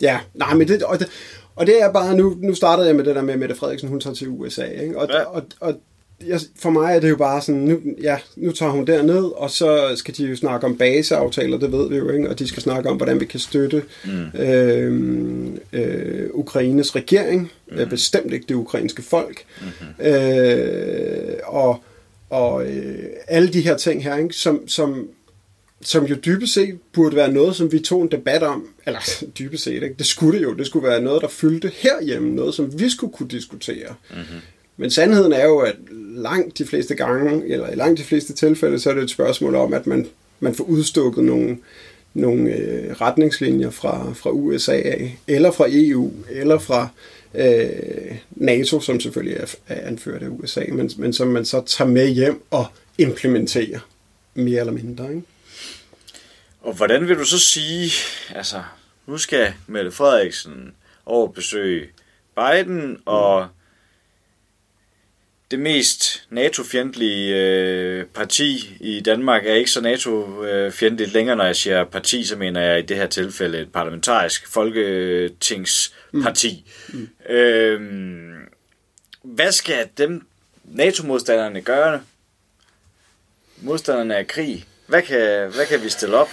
ja, 0.00 0.20
nej, 0.34 0.54
men 0.54 0.68
det, 0.68 0.82
og 0.82 0.98
det, 0.98 1.08
og 1.56 1.66
det 1.66 1.82
er 1.82 1.92
bare, 1.92 2.16
nu, 2.16 2.36
nu 2.40 2.54
startede 2.54 2.86
jeg 2.86 2.96
med 2.96 3.04
det 3.04 3.14
der 3.16 3.22
med, 3.22 3.34
at 3.34 3.40
Mette 3.40 3.54
Frederiksen, 3.54 3.88
hun 3.88 4.00
tager 4.00 4.14
til 4.14 4.28
USA, 4.28 4.64
ikke? 4.64 4.98
Og, 4.98 5.08
Ja. 5.10 5.22
og, 5.22 5.42
og 5.60 5.80
jeg, 6.26 6.40
for 6.56 6.70
mig 6.70 6.96
er 6.96 7.00
det 7.00 7.10
jo 7.10 7.16
bare 7.16 7.42
sådan, 7.42 7.60
nu, 7.60 7.80
ja, 8.02 8.18
nu 8.36 8.52
tager 8.52 8.72
hun 8.72 8.86
derned, 8.86 9.24
og 9.36 9.50
så 9.50 9.92
skal 9.96 10.16
de 10.16 10.26
jo 10.26 10.36
snakke 10.36 10.66
om 10.66 10.76
baseaftaler, 10.76 11.58
det 11.58 11.72
ved 11.72 11.88
vi 11.88 11.96
jo, 11.96 12.10
ikke? 12.10 12.28
Og 12.28 12.38
de 12.38 12.48
skal 12.48 12.62
snakke 12.62 12.90
om, 12.90 12.96
hvordan 12.96 13.20
vi 13.20 13.24
kan 13.24 13.40
støtte 13.40 13.82
mm. 14.04 14.40
øh, 14.40 15.46
øh, 15.72 16.26
Ukraines 16.32 16.96
regering, 16.96 17.50
mm. 17.70 17.78
øh, 17.78 17.90
bestemt 17.90 18.32
ikke 18.32 18.46
det 18.48 18.54
ukrainske 18.54 19.02
folk, 19.02 19.44
mm-hmm. 19.60 20.06
øh, 20.06 21.36
og, 21.44 21.82
og 22.30 22.66
øh, 22.66 23.04
alle 23.28 23.52
de 23.52 23.60
her 23.60 23.76
ting 23.76 24.04
her, 24.04 24.16
ikke? 24.16 24.34
Som, 24.34 24.68
som 24.68 25.08
som 25.86 26.04
jo 26.04 26.14
dybest 26.14 26.54
set 26.54 26.78
burde 26.92 27.16
være 27.16 27.32
noget, 27.32 27.56
som 27.56 27.72
vi 27.72 27.78
tog 27.78 28.02
en 28.02 28.10
debat 28.10 28.42
om, 28.42 28.68
eller 28.86 29.00
dybest 29.38 29.64
set, 29.64 29.82
ikke? 29.82 29.94
det 29.98 30.06
skulle 30.06 30.38
det 30.38 30.44
jo, 30.44 30.54
det 30.54 30.66
skulle 30.66 30.88
være 30.88 31.00
noget, 31.00 31.22
der 31.22 31.28
fyldte 31.28 31.72
herhjemme, 31.74 32.34
noget, 32.34 32.54
som 32.54 32.78
vi 32.78 32.90
skulle 32.90 33.12
kunne 33.12 33.28
diskutere. 33.28 33.94
Mm-hmm. 34.10 34.40
Men 34.76 34.90
sandheden 34.90 35.32
er 35.32 35.44
jo, 35.44 35.58
at 35.58 35.76
langt 36.14 36.58
de 36.58 36.66
fleste 36.66 36.94
gange, 36.94 37.52
eller 37.52 37.70
i 37.70 37.74
langt 37.74 37.98
de 37.98 38.04
fleste 38.04 38.32
tilfælde, 38.32 38.78
så 38.78 38.90
er 38.90 38.94
det 38.94 39.02
et 39.02 39.10
spørgsmål 39.10 39.54
om, 39.54 39.72
at 39.72 39.86
man, 39.86 40.06
man 40.40 40.54
får 40.54 40.64
udstukket 40.64 41.24
nogle, 41.24 41.58
nogle 42.14 42.50
øh, 42.50 42.92
retningslinjer 43.00 43.70
fra, 43.70 44.12
fra 44.12 44.30
USA 44.30 44.72
af, 44.72 45.18
eller 45.26 45.50
fra 45.50 45.66
EU, 45.68 46.12
eller 46.30 46.58
fra 46.58 46.88
øh, 47.34 48.16
NATO, 48.30 48.80
som 48.80 49.00
selvfølgelig 49.00 49.36
er, 49.36 49.54
er 49.68 49.86
anført 49.86 50.22
af 50.22 50.28
USA, 50.28 50.64
men, 50.68 50.90
men 50.96 51.12
som 51.12 51.28
man 51.28 51.44
så 51.44 51.62
tager 51.66 51.90
med 51.90 52.08
hjem 52.08 52.42
og 52.50 52.66
implementerer 52.98 53.80
mere 54.34 54.60
eller 54.60 54.72
mindre. 54.72 55.08
Ikke? 55.08 55.22
Og 56.60 56.74
hvordan 56.74 57.08
vil 57.08 57.16
du 57.16 57.24
så 57.24 57.38
sige, 57.38 57.92
altså, 58.34 58.62
nu 59.06 59.18
skal 59.18 59.52
Mette 59.66 59.90
Frederiksen 59.90 60.74
over 61.06 61.28
besøge 61.28 61.86
Biden, 62.36 62.98
og 63.04 63.48
det 65.50 65.58
mest 65.58 66.26
NATO-fjendtlige 66.30 67.36
øh, 67.36 68.06
parti 68.06 68.76
i 68.80 69.00
Danmark 69.00 69.46
er 69.46 69.54
ikke 69.54 69.70
så 69.70 69.80
NATO-fjendtligt 69.80 71.12
længere, 71.12 71.36
når 71.36 71.44
jeg 71.44 71.56
siger 71.56 71.84
parti, 71.84 72.24
så 72.24 72.36
mener 72.36 72.60
jeg 72.60 72.78
i 72.78 72.82
det 72.82 72.96
her 72.96 73.06
tilfælde 73.06 73.58
et 73.58 73.72
parlamentarisk 73.72 74.48
folketingsparti. 74.48 76.64
Mm. 76.88 76.98
Mm. 76.98 77.08
Øhm, 77.34 78.34
hvad 79.22 79.52
skal 79.52 79.88
dem 79.98 80.26
NATO-modstanderne 80.64 81.60
gøre? 81.60 82.02
Modstanderne 83.56 84.16
af 84.16 84.26
krig. 84.26 84.64
Hvad 84.86 85.02
kan, 85.02 85.50
hvad 85.54 85.66
kan 85.66 85.82
vi 85.82 85.88
stille 85.88 86.16
op? 86.16 86.28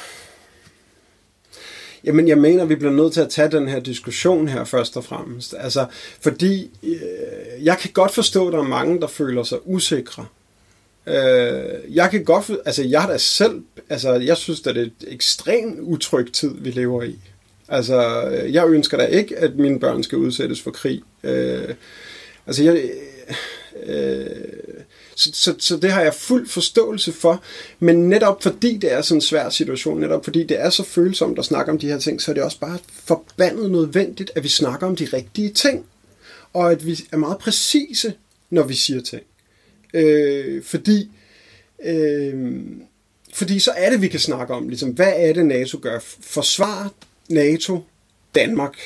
Jamen, 2.03 2.27
jeg 2.27 2.37
mener, 2.37 2.65
vi 2.65 2.75
bliver 2.75 2.93
nødt 2.93 3.13
til 3.13 3.21
at 3.21 3.29
tage 3.29 3.51
den 3.51 3.67
her 3.67 3.79
diskussion 3.79 4.47
her 4.47 4.63
først 4.63 4.97
og 4.97 5.03
fremmest. 5.03 5.55
Altså, 5.57 5.85
fordi 6.21 6.69
øh, 6.83 7.65
jeg 7.65 7.77
kan 7.77 7.91
godt 7.93 8.13
forstå, 8.13 8.47
at 8.47 8.53
der 8.53 8.59
er 8.59 8.63
mange, 8.67 9.01
der 9.01 9.07
føler 9.07 9.43
sig 9.43 9.57
usikre. 9.65 10.25
Øh, 11.07 11.95
jeg 11.95 12.11
kan 12.11 12.23
godt, 12.23 12.51
altså 12.65 12.83
jeg 12.83 13.01
har 13.01 13.09
da 13.11 13.17
selv, 13.17 13.61
altså 13.89 14.13
jeg 14.13 14.37
synes, 14.37 14.67
at 14.67 14.75
det 14.75 14.81
er 14.81 14.85
et 14.85 15.07
ekstremt 15.07 15.79
utrygt 15.79 16.33
tid, 16.33 16.55
vi 16.57 16.71
lever 16.71 17.03
i. 17.03 17.19
Altså, 17.69 18.29
øh, 18.29 18.53
jeg 18.53 18.67
ønsker 18.67 18.97
da 18.97 19.05
ikke, 19.05 19.37
at 19.37 19.55
mine 19.55 19.79
børn 19.79 20.03
skal 20.03 20.17
udsættes 20.17 20.61
for 20.61 20.71
krig. 20.71 21.01
Øh, 21.23 21.75
altså, 22.47 22.63
jeg, 22.63 22.89
øh, 23.85 24.25
så, 25.21 25.29
så, 25.33 25.55
så 25.59 25.77
det 25.77 25.91
har 25.91 26.01
jeg 26.01 26.13
fuld 26.13 26.47
forståelse 26.47 27.11
for. 27.13 27.43
Men 27.79 28.09
netop 28.09 28.43
fordi 28.43 28.77
det 28.77 28.93
er 28.93 29.01
sådan 29.01 29.17
en 29.17 29.21
svær 29.21 29.49
situation, 29.49 29.99
netop 29.99 30.23
fordi 30.23 30.43
det 30.43 30.59
er 30.59 30.69
så 30.69 30.83
følsomt 30.83 31.39
at 31.39 31.45
snakke 31.45 31.71
om 31.71 31.79
de 31.79 31.87
her 31.87 31.99
ting, 31.99 32.21
så 32.21 32.31
er 32.31 32.33
det 32.35 32.43
også 32.43 32.59
bare 32.59 32.79
forbandet 32.89 33.71
nødvendigt, 33.71 34.31
at 34.35 34.43
vi 34.43 34.49
snakker 34.49 34.87
om 34.87 34.95
de 34.95 35.05
rigtige 35.05 35.49
ting. 35.49 35.85
Og 36.53 36.71
at 36.71 36.85
vi 36.85 36.99
er 37.11 37.17
meget 37.17 37.37
præcise, 37.37 38.13
når 38.49 38.63
vi 38.63 38.73
siger 38.73 39.01
ting. 39.01 39.23
Øh, 39.93 40.63
fordi, 40.63 41.09
øh, 41.85 42.61
fordi 43.33 43.59
så 43.59 43.71
er 43.71 43.89
det, 43.89 44.01
vi 44.01 44.07
kan 44.07 44.19
snakke 44.19 44.53
om, 44.53 44.69
ligesom, 44.69 44.89
hvad 44.89 45.13
er 45.15 45.33
det, 45.33 45.45
NATO 45.45 45.79
gør? 45.81 45.99
Forsvar 46.21 46.93
NATO 47.29 47.83
Danmark 48.35 48.77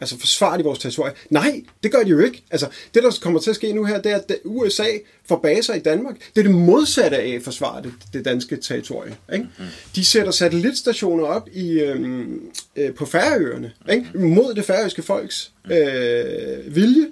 Altså 0.00 0.18
forsvarer 0.18 0.56
de 0.56 0.64
vores 0.64 0.78
territorie? 0.78 1.12
Nej, 1.30 1.62
det 1.82 1.92
gør 1.92 2.02
de 2.02 2.08
jo 2.08 2.18
ikke. 2.18 2.42
Altså, 2.50 2.68
det 2.94 3.02
der 3.02 3.18
kommer 3.22 3.40
til 3.40 3.50
at 3.50 3.56
ske 3.56 3.72
nu 3.72 3.84
her, 3.84 4.00
det 4.00 4.12
er, 4.12 4.16
at 4.16 4.36
USA 4.44 4.86
får 5.28 5.38
baser 5.38 5.74
i 5.74 5.78
Danmark. 5.78 6.16
Det 6.34 6.38
er 6.40 6.42
det 6.42 6.54
modsatte 6.54 7.16
af 7.16 7.28
at 7.28 7.42
forsvare 7.42 7.82
det, 7.82 7.92
det 8.12 8.24
danske 8.24 8.56
territorie. 8.56 9.16
Ikke? 9.32 9.46
Mm. 9.58 9.64
De 9.94 10.04
sætter 10.04 10.32
satellitstationer 10.32 11.24
op 11.24 11.48
i, 11.52 11.70
øhm, 11.70 12.40
øh, 12.76 12.94
på 12.94 13.06
Færøerne 13.06 13.72
ikke? 13.90 14.06
mod 14.14 14.54
det 14.54 14.64
færøske 14.64 15.02
folks 15.02 15.52
øh, 15.70 16.74
vilje 16.74 17.06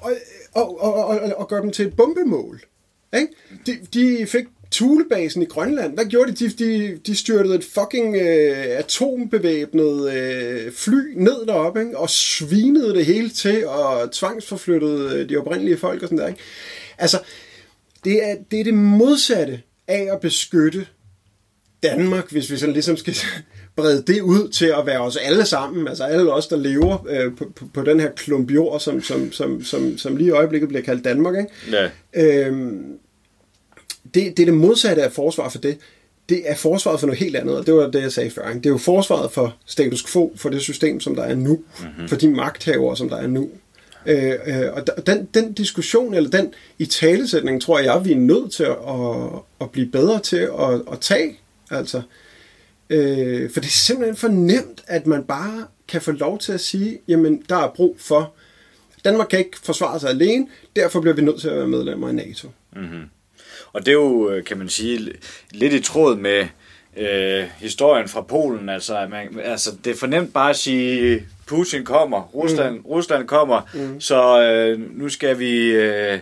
og, 0.00 0.12
og, 0.52 0.80
og, 0.80 0.94
og, 0.94 1.32
og 1.36 1.48
gør 1.48 1.60
dem 1.60 1.70
til 1.70 1.86
et 1.86 1.96
bombemål. 1.96 2.60
Ikke? 3.14 3.28
De, 3.66 3.78
de 3.94 4.26
fik 4.26 4.44
Thulebasen 4.72 5.42
i 5.42 5.44
Grønland, 5.44 5.94
hvad 5.94 6.04
gjorde 6.04 6.32
de? 6.32 6.48
De, 6.48 6.64
de, 6.64 6.98
de 7.06 7.16
styrtede 7.16 7.54
et 7.54 7.64
fucking 7.64 8.16
øh, 8.16 8.78
atombevæbnet 8.78 10.12
øh, 10.12 10.72
fly 10.72 11.14
ned 11.16 11.46
deroppe, 11.46 11.80
ikke? 11.80 11.98
og 11.98 12.10
svinede 12.10 12.94
det 12.94 13.06
hele 13.06 13.28
til, 13.28 13.66
og 13.66 14.12
tvangsforflyttede 14.12 15.14
øh, 15.14 15.28
de 15.28 15.36
oprindelige 15.36 15.76
folk 15.76 16.02
og 16.02 16.08
sådan 16.08 16.18
der. 16.18 16.28
Ikke? 16.28 16.40
Altså, 16.98 17.18
det 18.04 18.30
er, 18.30 18.36
det 18.50 18.60
er 18.60 18.64
det 18.64 18.74
modsatte 18.74 19.62
af 19.88 20.08
at 20.12 20.20
beskytte 20.20 20.86
Danmark, 21.82 22.30
hvis 22.30 22.50
vi 22.50 22.56
sådan 22.56 22.72
ligesom 22.72 22.96
skal 22.96 23.16
brede 23.76 24.02
det 24.06 24.20
ud 24.20 24.48
til 24.48 24.66
at 24.66 24.86
være 24.86 25.00
os 25.00 25.16
alle 25.16 25.44
sammen, 25.44 25.88
altså 25.88 26.04
alle 26.04 26.32
os, 26.32 26.46
der 26.46 26.56
lever 26.56 27.06
øh, 27.08 27.36
på, 27.36 27.52
på, 27.56 27.64
på 27.74 27.82
den 27.82 28.00
her 28.00 28.10
klump 28.10 28.50
jord, 28.50 28.80
som, 28.80 29.02
som, 29.02 29.32
som, 29.32 29.64
som, 29.64 29.98
som 29.98 30.16
lige 30.16 30.28
i 30.28 30.30
øjeblikket 30.30 30.68
bliver 30.68 30.82
kaldt 30.82 31.04
Danmark. 31.04 31.34
Ikke? 31.38 31.50
Ja. 31.72 31.90
Øhm, 32.46 32.98
det, 34.14 34.36
det 34.36 34.42
er 34.42 34.46
det 34.46 34.54
modsatte 34.54 35.02
af 35.02 35.12
forsvar 35.12 35.48
for 35.48 35.58
det. 35.58 35.78
Det 36.28 36.42
er 36.50 36.54
forsvaret 36.54 37.00
for 37.00 37.06
noget 37.06 37.20
helt 37.20 37.36
andet, 37.36 37.56
og 37.56 37.66
det 37.66 37.74
var 37.74 37.90
det, 37.90 38.02
jeg 38.02 38.12
sagde 38.12 38.30
før. 38.30 38.48
Ikke? 38.48 38.58
Det 38.58 38.66
er 38.66 38.70
jo 38.70 38.78
forsvaret 38.78 39.32
for 39.32 39.56
status 39.66 40.12
quo, 40.12 40.32
for 40.36 40.48
det 40.48 40.60
system, 40.60 41.00
som 41.00 41.14
der 41.14 41.22
er 41.22 41.34
nu, 41.34 41.60
mm-hmm. 41.80 42.08
for 42.08 42.16
de 42.16 42.28
magthavere, 42.28 42.96
som 42.96 43.08
der 43.08 43.16
er 43.16 43.26
nu. 43.26 43.50
Øh, 44.06 44.34
øh, 44.46 44.72
og 44.72 45.06
den, 45.06 45.28
den 45.34 45.52
diskussion, 45.52 46.14
eller 46.14 46.30
den 46.30 46.54
i 46.78 46.86
talesætning, 46.86 47.62
tror 47.62 47.78
jeg, 47.78 48.04
vi 48.04 48.12
er 48.12 48.16
nødt 48.16 48.52
til 48.52 48.64
at, 48.64 48.76
at, 48.88 49.40
at 49.60 49.70
blive 49.70 49.86
bedre 49.86 50.20
til 50.20 50.36
at, 50.36 50.82
at 50.92 51.00
tage. 51.00 51.38
Altså, 51.70 52.02
øh, 52.90 53.50
for 53.50 53.60
det 53.60 53.66
er 53.66 53.72
simpelthen 53.72 54.16
for 54.16 54.28
nemt, 54.28 54.84
at 54.86 55.06
man 55.06 55.24
bare 55.24 55.66
kan 55.88 56.02
få 56.02 56.12
lov 56.12 56.38
til 56.38 56.52
at 56.52 56.60
sige, 56.60 56.98
jamen, 57.08 57.42
der 57.48 57.56
er 57.56 57.72
brug 57.76 57.96
for, 57.98 58.32
Danmark 59.04 59.28
kan 59.28 59.38
ikke 59.38 59.58
forsvare 59.62 60.00
sig 60.00 60.10
alene, 60.10 60.46
derfor 60.76 61.00
bliver 61.00 61.14
vi 61.14 61.22
nødt 61.22 61.40
til 61.40 61.48
at 61.48 61.56
være 61.56 61.68
medlemmer 61.68 62.08
i 62.08 62.12
NATO. 62.12 62.48
Mm-hmm. 62.76 63.02
Og 63.72 63.86
det 63.86 63.88
er 63.88 63.96
jo, 63.96 64.30
øh, 64.30 64.44
kan 64.44 64.58
man 64.58 64.68
sige, 64.68 65.12
lidt 65.50 65.72
i 65.72 65.80
tråd 65.80 66.16
med 66.16 66.46
øh, 66.96 67.44
historien 67.58 68.08
fra 68.08 68.20
Polen. 68.20 68.68
Altså, 68.68 69.06
man, 69.10 69.40
altså, 69.44 69.70
det 69.84 69.90
er 69.90 69.96
fornemt 69.96 70.32
bare 70.32 70.50
at 70.50 70.56
sige, 70.56 71.26
Putin 71.46 71.84
kommer, 71.84 72.22
Rusland, 72.22 72.74
mm. 72.74 72.86
Rusland 72.86 73.28
kommer, 73.28 73.60
mm. 73.74 74.00
så 74.00 74.42
øh, 74.42 74.98
nu 74.98 75.08
skal 75.08 75.38
vi 75.38 75.66
øh, 75.66 76.18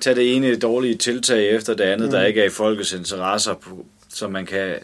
tage 0.00 0.16
det 0.16 0.36
ene 0.36 0.56
dårlige 0.56 0.94
tiltag 0.94 1.50
efter 1.50 1.74
det 1.74 1.84
andet, 1.84 2.06
mm. 2.06 2.12
der 2.12 2.24
ikke 2.24 2.40
er 2.40 2.46
i 2.46 2.50
folkets 2.50 2.92
interesser, 2.92 3.54
så 4.08 4.28
man 4.28 4.46
kan... 4.46 4.74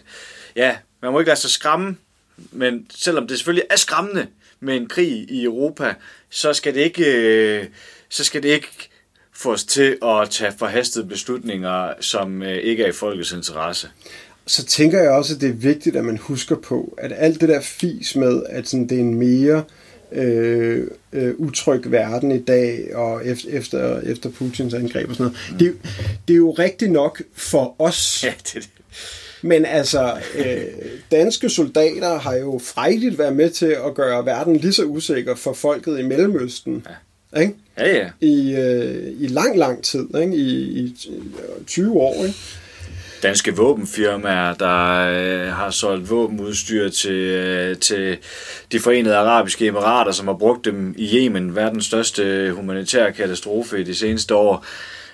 Ja, 0.56 0.76
man 1.02 1.12
må 1.12 1.18
ikke 1.18 1.28
lade 1.28 1.40
sig 1.40 1.50
skræmme, 1.50 1.96
men 2.36 2.86
selvom 2.94 3.26
det 3.26 3.36
selvfølgelig 3.38 3.66
er 3.70 3.76
skræmmende 3.76 4.26
med 4.60 4.76
en 4.76 4.88
krig 4.88 5.26
i 5.30 5.44
Europa, 5.44 5.94
så 6.30 6.52
skal 6.52 6.74
det 6.74 6.80
ikke, 6.80 7.04
øh, 7.04 7.66
så 8.08 8.24
skal 8.24 8.42
det 8.42 8.48
ikke 8.48 8.89
få 9.40 9.52
os 9.52 9.64
til 9.64 9.98
at 10.02 10.30
tage 10.30 10.52
forhastede 10.58 11.06
beslutninger, 11.06 11.92
som 12.00 12.42
øh, 12.42 12.56
ikke 12.56 12.82
er 12.84 12.88
i 12.88 12.92
folkets 12.92 13.32
interesse. 13.32 13.88
Så 14.46 14.64
tænker 14.64 15.00
jeg 15.00 15.10
også, 15.10 15.34
at 15.34 15.40
det 15.40 15.48
er 15.48 15.54
vigtigt, 15.54 15.96
at 15.96 16.04
man 16.04 16.16
husker 16.18 16.56
på, 16.56 16.94
at 16.98 17.12
alt 17.16 17.40
det 17.40 17.48
der 17.48 17.60
fis 17.60 18.16
med, 18.16 18.42
at 18.48 18.68
sådan, 18.68 18.88
det 18.88 18.96
er 18.96 19.00
en 19.00 19.14
mere 19.14 19.64
øh, 20.12 20.86
øh, 21.12 21.34
utryg 21.38 21.90
verden 21.90 22.32
i 22.32 22.42
dag, 22.42 22.96
og 22.96 23.26
efter, 23.26 23.48
efter, 23.50 24.00
efter 24.00 24.30
Putins 24.30 24.74
angreb 24.74 25.08
og 25.08 25.16
sådan 25.16 25.32
noget, 25.32 25.52
mm. 25.52 25.58
det, 25.58 25.92
det 26.28 26.34
er 26.34 26.38
jo 26.38 26.50
rigtigt 26.50 26.92
nok 26.92 27.22
for 27.34 27.76
os. 27.78 28.24
Ja, 28.24 28.32
det 28.44 28.54
det. 28.54 28.68
Men 29.42 29.64
altså, 29.64 30.18
øh, 30.34 30.64
danske 31.10 31.48
soldater 31.48 32.18
har 32.18 32.34
jo 32.34 32.60
frejligt 32.64 33.18
været 33.18 33.36
med 33.36 33.50
til 33.50 33.76
at 33.86 33.94
gøre 33.94 34.26
verden 34.26 34.56
lige 34.56 34.72
så 34.72 34.84
usikker 34.84 35.34
for 35.34 35.52
folket 35.52 35.98
i 35.98 36.02
Mellemøsten. 36.02 36.86
Ja 36.88 36.94
ikke? 37.36 37.54
Ja, 37.80 37.96
ja. 37.96 38.10
I, 38.20 38.54
øh, 38.56 39.12
I 39.20 39.26
lang, 39.26 39.58
lang 39.58 39.84
tid, 39.84 40.08
ikke? 40.20 40.36
I, 40.36 40.80
i 40.80 40.96
20 41.66 42.00
år. 42.00 42.24
Ikke? 42.24 42.38
Danske 43.22 43.56
våbenfirmaer, 43.56 44.54
der 44.54 44.96
øh, 44.96 45.52
har 45.52 45.70
solgt 45.70 46.10
våbenudstyr 46.10 46.88
til, 46.88 47.12
øh, 47.12 47.76
til 47.76 48.18
de 48.72 48.80
forenede 48.80 49.16
arabiske 49.16 49.66
emirater, 49.66 50.12
som 50.12 50.26
har 50.26 50.34
brugt 50.34 50.64
dem 50.64 50.94
i 50.98 51.16
Yemen, 51.16 51.56
verdens 51.56 51.86
største 51.86 52.52
humanitære 52.52 53.12
katastrofe 53.12 53.80
i 53.80 53.84
de 53.84 53.94
seneste 53.94 54.34
år. 54.34 54.64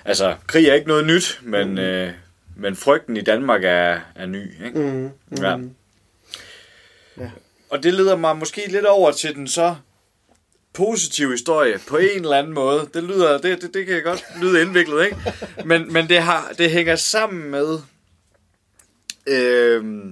Altså, 0.05 0.35
krig 0.47 0.65
er 0.65 0.73
ikke 0.73 0.87
noget 0.87 1.05
nyt, 1.05 1.39
men, 1.43 1.71
mm. 1.71 1.77
øh, 1.77 2.09
men 2.55 2.75
frygten 2.75 3.17
i 3.17 3.21
Danmark 3.21 3.63
er, 3.63 3.97
er 4.15 4.25
ny. 4.25 4.65
Ikke? 4.65 4.79
Mm. 4.79 5.09
Mm. 5.29 5.43
Ja. 5.43 5.57
Ja. 7.17 7.29
Og 7.69 7.83
det 7.83 7.93
leder 7.93 8.15
mig 8.15 8.37
måske 8.37 8.61
lidt 8.67 8.85
over 8.85 9.11
til 9.11 9.35
den 9.35 9.47
så 9.47 9.75
positiv 10.73 11.31
historie 11.31 11.79
på 11.87 11.97
en 11.97 12.21
eller 12.21 12.37
anden 12.37 12.53
måde. 12.53 12.89
Det 12.93 13.03
lyder, 13.03 13.37
det, 13.37 13.61
det, 13.61 13.73
det 13.73 13.85
kan 13.85 14.03
godt 14.03 14.25
lyde 14.41 14.61
indviklet, 14.61 15.05
ikke? 15.05 15.17
Men, 15.65 15.93
men 15.93 16.09
det, 16.09 16.21
har, 16.21 16.53
det 16.57 16.71
hænger 16.71 16.95
sammen 16.95 17.51
med 17.51 17.79
øh, 19.27 20.05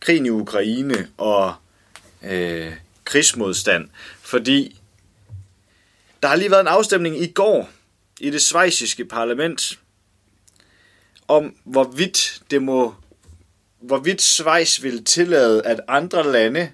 krigen 0.00 0.26
i 0.26 0.30
Ukraine 0.30 1.08
og 1.16 1.54
øh, 2.22 2.72
krigsmodstand. 3.04 3.88
Fordi 4.20 4.80
der 6.22 6.28
har 6.28 6.36
lige 6.36 6.50
været 6.50 6.60
en 6.60 6.66
afstemning 6.66 7.22
i 7.22 7.32
går 7.32 7.70
i 8.20 8.30
det 8.30 8.42
svejsiske 8.42 9.04
parlament 9.04 9.78
om, 11.28 11.56
hvorvidt 11.64 12.42
det 12.50 12.62
må 12.62 12.94
hvorvidt 13.80 14.22
Schweiz 14.22 14.82
vil 14.82 15.04
tillade, 15.04 15.66
at 15.66 15.80
andre 15.88 16.32
lande, 16.32 16.72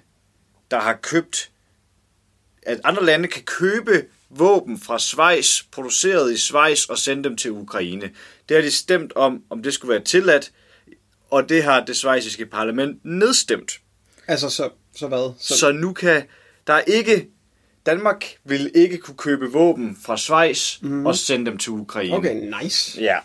der 0.71 0.79
har 0.79 0.93
købt, 0.93 1.51
at 2.65 2.79
andre 2.83 3.05
lande 3.05 3.27
kan 3.27 3.43
købe 3.43 4.05
våben 4.29 4.79
fra 4.79 4.99
Schweiz, 4.99 5.61
produceret 5.71 6.33
i 6.33 6.37
Schweiz, 6.37 6.85
og 6.85 6.97
sende 6.97 7.23
dem 7.23 7.37
til 7.37 7.51
Ukraine. 7.51 8.11
Det 8.49 8.57
har 8.57 8.61
de 8.61 8.71
stemt 8.71 9.13
om, 9.15 9.43
om 9.49 9.63
det 9.63 9.73
skulle 9.73 9.89
være 9.91 10.03
tilladt, 10.03 10.51
og 11.31 11.49
det 11.49 11.63
har 11.63 11.85
det 11.85 11.95
schweiziske 11.95 12.45
parlament 12.45 12.99
nedstemt. 13.05 13.79
Altså, 14.27 14.49
så, 14.49 14.69
så 14.95 15.07
hvad? 15.07 15.33
Så, 15.39 15.57
Så 15.57 15.71
nu 15.71 15.93
kan 15.93 16.23
der 16.67 16.79
ikke... 16.79 17.27
Danmark 17.85 18.25
vil 18.43 18.71
ikke 18.75 18.97
kunne 18.97 19.17
købe 19.17 19.51
våben 19.51 19.97
fra 20.05 20.17
Schweiz 20.17 20.81
mm. 20.81 21.05
og 21.05 21.15
sende 21.15 21.45
dem 21.45 21.57
til 21.57 21.71
Ukraine. 21.71 22.15
okay, 22.15 22.53
nice. 22.61 23.01
Ja, 23.01 23.17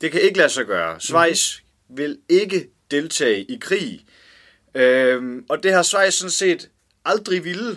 det 0.00 0.12
kan 0.12 0.20
ikke 0.20 0.38
lade 0.38 0.48
sig 0.48 0.66
gøre. 0.66 1.00
Schweiz 1.00 1.58
mm. 1.58 1.96
vil 1.96 2.18
ikke 2.28 2.68
deltage 2.90 3.42
i 3.42 3.58
krig. 3.60 4.04
Øhm, 4.74 5.44
og 5.48 5.62
det 5.62 5.72
har 5.72 5.82
Schweiz 5.82 6.14
sådan 6.14 6.30
set 6.30 6.68
aldrig 7.04 7.44
ville. 7.44 7.76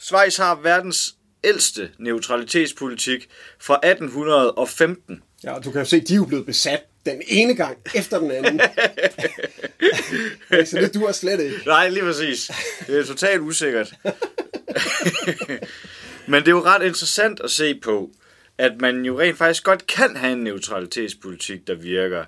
Schweiz 0.00 0.36
har 0.36 0.54
verdens 0.54 1.14
ældste 1.44 1.90
neutralitetspolitik 1.98 3.28
fra 3.60 3.74
1815. 3.74 5.22
Ja, 5.44 5.52
og 5.52 5.64
du 5.64 5.70
kan 5.70 5.80
jo 5.80 5.84
se, 5.84 6.00
de 6.00 6.12
er 6.12 6.16
jo 6.16 6.24
blevet 6.24 6.46
besat 6.46 6.84
den 7.06 7.22
ene 7.26 7.56
gang 7.56 7.78
efter 7.94 8.18
den 8.18 8.30
anden. 8.30 8.60
så 10.66 10.78
det 10.80 10.94
duer 10.94 11.12
slet 11.12 11.40
ikke. 11.40 11.56
Nej, 11.66 11.88
lige 11.88 12.02
præcis. 12.02 12.50
Det 12.86 12.98
er 12.98 13.04
totalt 13.04 13.40
usikkert. 13.40 13.94
Men 16.28 16.40
det 16.40 16.48
er 16.48 16.52
jo 16.52 16.64
ret 16.64 16.82
interessant 16.82 17.40
at 17.40 17.50
se 17.50 17.74
på, 17.74 18.10
at 18.58 18.80
man 18.80 19.04
jo 19.04 19.20
rent 19.20 19.38
faktisk 19.38 19.64
godt 19.64 19.86
kan 19.86 20.16
have 20.16 20.32
en 20.32 20.44
neutralitetspolitik, 20.44 21.66
der 21.66 21.74
virker. 21.74 22.24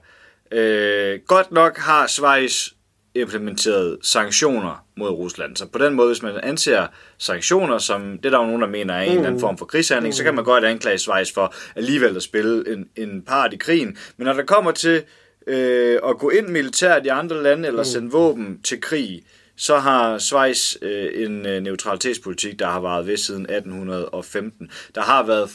Øh, 0.52 1.20
godt 1.26 1.52
nok 1.52 1.78
har 1.78 2.06
Schweiz 2.06 2.68
implementeret 3.14 3.98
sanktioner 4.02 4.84
mod 4.96 5.10
Rusland. 5.10 5.56
Så 5.56 5.66
på 5.66 5.78
den 5.78 5.94
måde, 5.94 6.08
hvis 6.08 6.22
man 6.22 6.40
anser 6.42 6.86
sanktioner 7.18 7.78
som, 7.78 8.18
det 8.18 8.26
er 8.26 8.30
der 8.30 8.38
jo 8.38 8.46
nogen, 8.46 8.62
der 8.62 8.68
mener 8.68 8.94
er 8.94 9.02
en 9.02 9.12
eller 9.12 9.26
anden 9.26 9.40
form 9.40 9.58
for 9.58 9.66
krigshandling, 9.66 10.14
så 10.14 10.24
kan 10.24 10.34
man 10.34 10.44
godt 10.44 10.64
anklage 10.64 10.98
Schweiz 10.98 11.34
for 11.34 11.54
alligevel 11.76 12.16
at 12.16 12.22
spille 12.22 12.72
en, 12.72 12.88
en 12.96 13.22
part 13.22 13.52
i 13.52 13.56
krigen. 13.56 13.96
Men 14.16 14.26
når 14.26 14.32
der 14.32 14.44
kommer 14.44 14.70
til 14.70 15.02
øh, 15.46 15.98
at 16.08 16.18
gå 16.18 16.30
ind 16.30 16.48
militært 16.48 17.06
i 17.06 17.08
andre 17.08 17.42
lande 17.42 17.68
eller 17.68 17.82
sende 17.82 18.10
våben 18.10 18.62
til 18.62 18.80
krig, 18.80 19.22
så 19.56 19.78
har 19.78 20.18
Schweiz 20.18 20.76
øh, 20.82 21.24
en 21.24 21.46
øh, 21.46 21.62
neutralitetspolitik, 21.62 22.58
der 22.58 22.66
har 22.66 22.80
varet 22.80 23.06
ved 23.06 23.16
siden 23.16 23.42
1815. 23.42 24.70
Der 24.94 25.00
har 25.00 25.26
været 25.26 25.50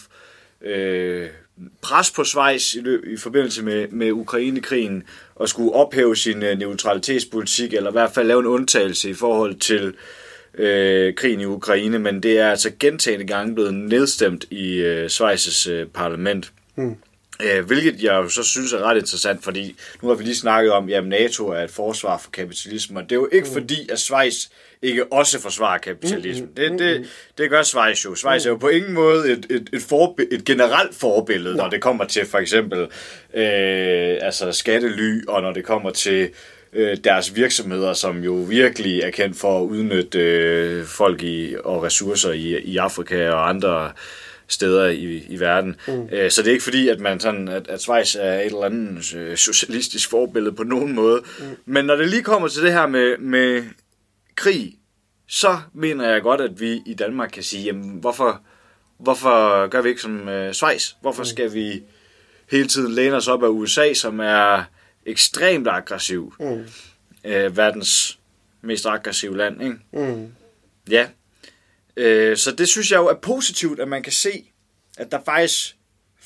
øh, 0.62 1.30
pres 1.82 2.12
på 2.12 2.24
Schweiz 2.24 2.74
i, 2.74 2.80
løb, 2.80 3.06
i 3.08 3.18
forbindelse 3.18 3.64
med, 3.64 3.88
med 3.88 4.12
Ukrainekrigen 4.12 5.04
og 5.36 5.50
skulle 5.50 5.74
ophæve 5.74 6.16
sin 6.16 6.44
øh, 6.44 6.60
neutralitetspolitik, 6.60 7.74
eller 7.74 7.90
i 7.90 7.92
hvert 7.92 8.12
fald 8.12 8.28
lave 8.28 8.40
en 8.40 8.46
undtagelse 8.46 9.10
i 9.10 9.14
forhold 9.14 9.56
til 9.56 9.94
øh, 10.58 11.14
krigen 11.14 11.40
i 11.40 11.46
Ukraine, 11.46 12.00
men 12.00 12.24
det 12.24 12.40
er 12.40 12.50
altså 12.50 12.72
gentagende 12.80 13.28
gange 13.28 13.56
blevet 13.56 13.74
nedstemt 13.74 14.46
i 14.52 14.74
øh, 14.74 15.06
Schweiz's 15.06 15.70
øh, 15.70 15.88
parlament. 15.88 16.52
Mm. 16.76 16.96
Øh, 17.42 17.66
hvilket 17.66 18.04
jeg 18.04 18.14
jo 18.14 18.30
så 18.30 18.44
synes 18.44 18.74
er 18.74 18.80
ret 18.80 18.98
interessant, 18.98 19.44
fordi 19.44 19.76
nu 20.02 20.08
har 20.08 20.16
vi 20.16 20.24
lige 20.24 20.36
snakket 20.36 20.72
om, 20.72 20.90
at 20.90 21.08
NATO 21.08 21.48
er 21.48 21.64
et 21.64 21.72
forsvar 21.72 22.18
for 22.18 22.32
kapitalisme, 22.32 23.00
og 23.00 23.04
det 23.04 23.12
er 23.12 23.16
jo 23.16 23.30
ikke 23.32 23.48
mm. 23.48 23.54
fordi, 23.54 23.90
at 23.90 24.00
Schweiz 24.00 24.48
ikke 24.86 25.14
også 25.14 25.42
forsvarer 25.42 25.78
kapitalisme. 25.78 26.48
Det, 26.58 26.80
det, 26.80 27.08
det 27.38 27.50
gør 27.50 27.64
Schweiz 27.64 28.06
jo. 28.06 28.16
Schweiz 28.16 28.46
er 28.46 28.50
jo 28.50 28.58
på 28.58 28.68
ingen 28.68 28.94
måde 28.94 29.32
et, 29.32 29.46
et, 29.50 29.70
et, 29.74 29.82
forbe, 29.82 30.34
et 30.34 30.46
generelt 30.46 30.96
forbillede, 30.96 31.56
når 31.56 31.70
det 31.70 31.82
kommer 31.82 32.06
til 32.06 32.26
for 32.26 32.38
eksempel 32.38 32.82
øh, 33.34 34.18
altså 34.22 34.52
skattely, 34.52 35.26
og 35.28 35.42
når 35.42 35.54
det 35.54 35.64
kommer 35.64 35.90
til 35.90 36.30
øh, 36.74 36.98
deres 37.04 37.36
virksomheder, 37.36 37.94
som 37.94 38.24
jo 38.24 38.34
virkelig 38.34 39.02
er 39.02 39.10
kendt 39.10 39.38
for 39.38 39.60
at 39.60 39.64
udnytte 39.64 40.20
øh, 40.20 40.86
folk 40.86 41.24
i, 41.24 41.56
og 41.64 41.84
ressourcer 41.84 42.32
i, 42.32 42.58
i 42.60 42.78
Afrika 42.78 43.30
og 43.30 43.50
andre 43.50 43.92
steder 44.48 44.88
i, 44.88 45.24
i 45.30 45.40
verden. 45.40 45.76
Mm. 45.88 46.10
Øh, 46.12 46.32
så 46.32 46.42
det 46.42 46.48
er 46.48 46.52
ikke 46.52 46.64
fordi, 46.64 46.90
at 46.90 47.00
man 47.00 47.20
sådan, 47.20 47.48
at, 47.48 47.68
at 47.68 47.82
Schweiz 47.82 48.16
er 48.20 48.34
et 48.34 48.46
eller 48.46 48.64
andet 48.64 49.16
øh, 49.16 49.38
socialistisk 49.38 50.10
forbillede 50.10 50.56
på 50.56 50.64
nogen 50.64 50.94
måde. 50.94 51.22
Mm. 51.40 51.46
Men 51.66 51.86
når 51.86 51.96
det 51.96 52.10
lige 52.10 52.24
kommer 52.24 52.48
til 52.48 52.64
det 52.64 52.74
her 52.74 52.88
med, 52.88 53.18
med 53.18 53.64
krig, 54.36 54.78
så 55.28 55.60
mener 55.74 56.10
jeg 56.10 56.22
godt, 56.22 56.42
at 56.42 56.60
vi 56.60 56.82
i 56.86 56.94
Danmark 56.94 57.30
kan 57.34 57.44
sige, 57.44 57.64
jamen, 57.64 57.90
hvorfor, 57.90 58.42
hvorfor 58.98 59.68
gør 59.68 59.82
vi 59.82 59.90
ikke 59.90 60.02
som 60.02 60.30
øh, 60.30 60.54
Schweiz? 60.54 60.92
Hvorfor 61.02 61.24
skal 61.24 61.54
vi 61.54 61.84
hele 62.52 62.68
tiden 62.68 62.94
læne 62.94 63.16
os 63.16 63.28
op 63.28 63.44
af 63.44 63.48
USA, 63.48 63.94
som 63.94 64.20
er 64.20 64.64
ekstremt 65.06 65.68
aggressiv? 65.68 66.34
Mm. 66.40 66.66
Øh, 67.24 67.58
verdens 67.58 68.20
mest 68.62 68.86
aggressive 68.86 69.38
land, 69.38 69.64
ikke? 69.64 69.78
Mm. 69.94 70.32
Ja. 70.90 71.08
Øh, 71.98 72.38
så 72.38 72.52
det 72.52 72.68
synes 72.68 72.92
jeg 72.92 72.98
jo 72.98 73.08
er 73.08 73.16
positivt, 73.16 73.80
at 73.80 73.88
man 73.88 74.04
kan 74.04 74.14
se, 74.14 74.52
at 74.98 75.12
der 75.12 75.20
faktisk 75.26 75.76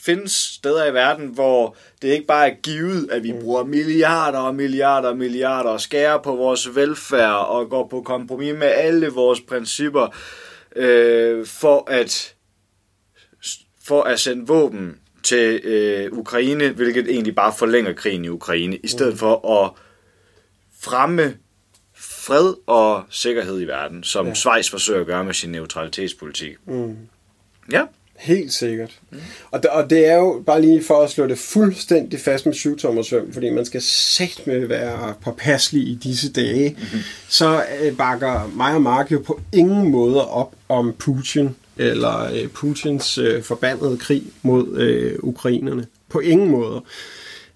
findes 0.06 0.32
steder 0.32 0.86
i 0.86 0.94
verden, 0.94 1.28
hvor 1.28 1.76
det 2.02 2.08
ikke 2.08 2.26
bare 2.26 2.50
er 2.50 2.56
givet, 2.64 3.10
at 3.12 3.24
vi 3.24 3.34
bruger 3.42 3.64
milliarder 3.64 4.40
og 4.40 4.56
milliarder 4.56 5.10
og 5.10 5.18
milliarder 5.18 5.70
og 5.70 5.82
skærer 5.82 6.18
på 6.18 6.36
vores 6.36 6.76
velfærd 6.76 7.48
og 7.48 7.70
går 7.70 7.88
på 7.88 8.02
kompromis 8.02 8.54
med 8.54 8.68
alle 8.68 9.08
vores 9.08 9.42
principper 9.42 10.16
øh, 10.76 11.46
for 11.46 11.90
at 11.92 12.36
for 13.84 14.04
at 14.04 14.20
sende 14.20 14.48
våben 14.48 15.00
til 15.24 15.62
øh, 15.64 16.12
Ukraine, 16.12 16.70
hvilket 16.70 17.12
egentlig 17.12 17.36
bare 17.36 17.54
forlænger 17.58 17.94
krigen 17.94 18.26
i 18.26 18.30
Ukraine, 18.30 18.78
i 18.78 18.88
stedet 18.88 19.20
for 19.20 19.64
at 19.64 19.72
fremme 20.82 21.38
fred 21.96 22.54
og 22.68 23.04
sikkerhed 23.10 23.62
i 23.62 23.66
verden, 23.66 24.04
som 24.04 24.28
ja. 24.28 24.34
Schweiz 24.34 24.70
forsøger 24.70 25.02
at 25.02 25.08
gøre 25.08 25.24
med 25.24 25.34
sin 25.34 25.52
neutralitetspolitik. 25.52 26.58
Mm. 26.66 26.98
Ja. 27.72 27.86
Helt 28.20 28.54
sikkert. 28.54 29.00
Mm. 29.12 29.18
Og, 29.52 29.64
det, 29.64 29.72
og 29.72 29.90
det 29.90 30.06
er 30.06 30.16
jo 30.16 30.44
bare 30.46 30.62
lige 30.62 30.84
for 30.84 31.02
at 31.02 31.10
slå 31.10 31.28
det 31.28 31.38
fuldstændig 31.38 32.20
fast 32.20 32.46
med 32.46 32.54
syvtommersøm, 32.54 33.34
fordi 33.34 33.50
man 33.50 33.66
skal 33.66 33.82
sæt 33.82 34.42
med 34.46 34.68
være 34.68 35.14
påpasselig 35.22 35.88
i 35.88 36.00
disse 36.04 36.32
dage, 36.32 36.70
mm-hmm. 36.70 37.00
så 37.30 37.64
øh, 37.82 37.98
bakker 37.98 38.52
mig 38.56 38.76
og 38.76 38.82
Mark 38.82 39.12
jo 39.12 39.20
på 39.20 39.40
ingen 39.54 39.92
måde 39.92 40.30
op 40.30 40.56
om 40.70 40.96
Putin 41.00 41.56
eller 41.78 42.24
øh, 42.34 42.48
Putins 42.48 43.18
øh, 43.18 43.44
forbandede 43.44 43.98
krig 43.98 44.24
mod 44.42 44.78
øh, 44.78 45.16
ukrainerne. 45.20 45.86
På 46.10 46.20
ingen 46.20 46.50
måde. 46.50 46.82